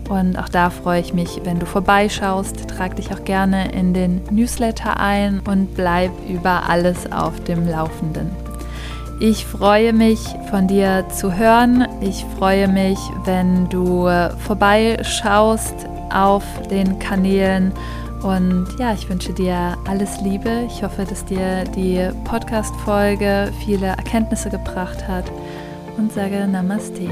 Und 0.08 0.38
auch 0.38 0.48
da 0.48 0.70
freue 0.70 1.00
ich 1.00 1.14
mich, 1.14 1.40
wenn 1.44 1.58
du 1.58 1.66
vorbeischaust. 1.66 2.68
Trag 2.68 2.96
dich 2.96 3.12
auch 3.12 3.24
gerne 3.24 3.72
in 3.72 3.94
den 3.94 4.20
Newsletter 4.30 5.00
ein 5.00 5.40
und 5.40 5.74
bleib 5.74 6.10
über 6.28 6.68
alles 6.68 7.10
auf 7.10 7.42
dem 7.44 7.66
Laufenden. 7.66 8.30
Ich 9.18 9.46
freue 9.46 9.94
mich, 9.94 10.20
von 10.50 10.68
dir 10.68 11.06
zu 11.08 11.34
hören. 11.34 11.88
Ich 12.02 12.26
freue 12.38 12.68
mich, 12.68 12.98
wenn 13.24 13.66
du 13.70 14.08
vorbeischaust 14.46 15.86
auf 16.10 16.44
den 16.70 16.98
Kanälen. 16.98 17.72
Und 18.22 18.66
ja, 18.78 18.92
ich 18.92 19.08
wünsche 19.08 19.32
dir 19.32 19.76
alles 19.86 20.20
Liebe. 20.20 20.66
Ich 20.66 20.82
hoffe, 20.82 21.04
dass 21.04 21.24
dir 21.24 21.64
die 21.64 22.08
Podcast-Folge 22.24 23.52
viele 23.64 23.86
Erkenntnisse 23.86 24.50
gebracht 24.50 25.06
hat 25.06 25.30
und 25.96 26.12
sage 26.12 26.46
Namaste. 26.46 27.10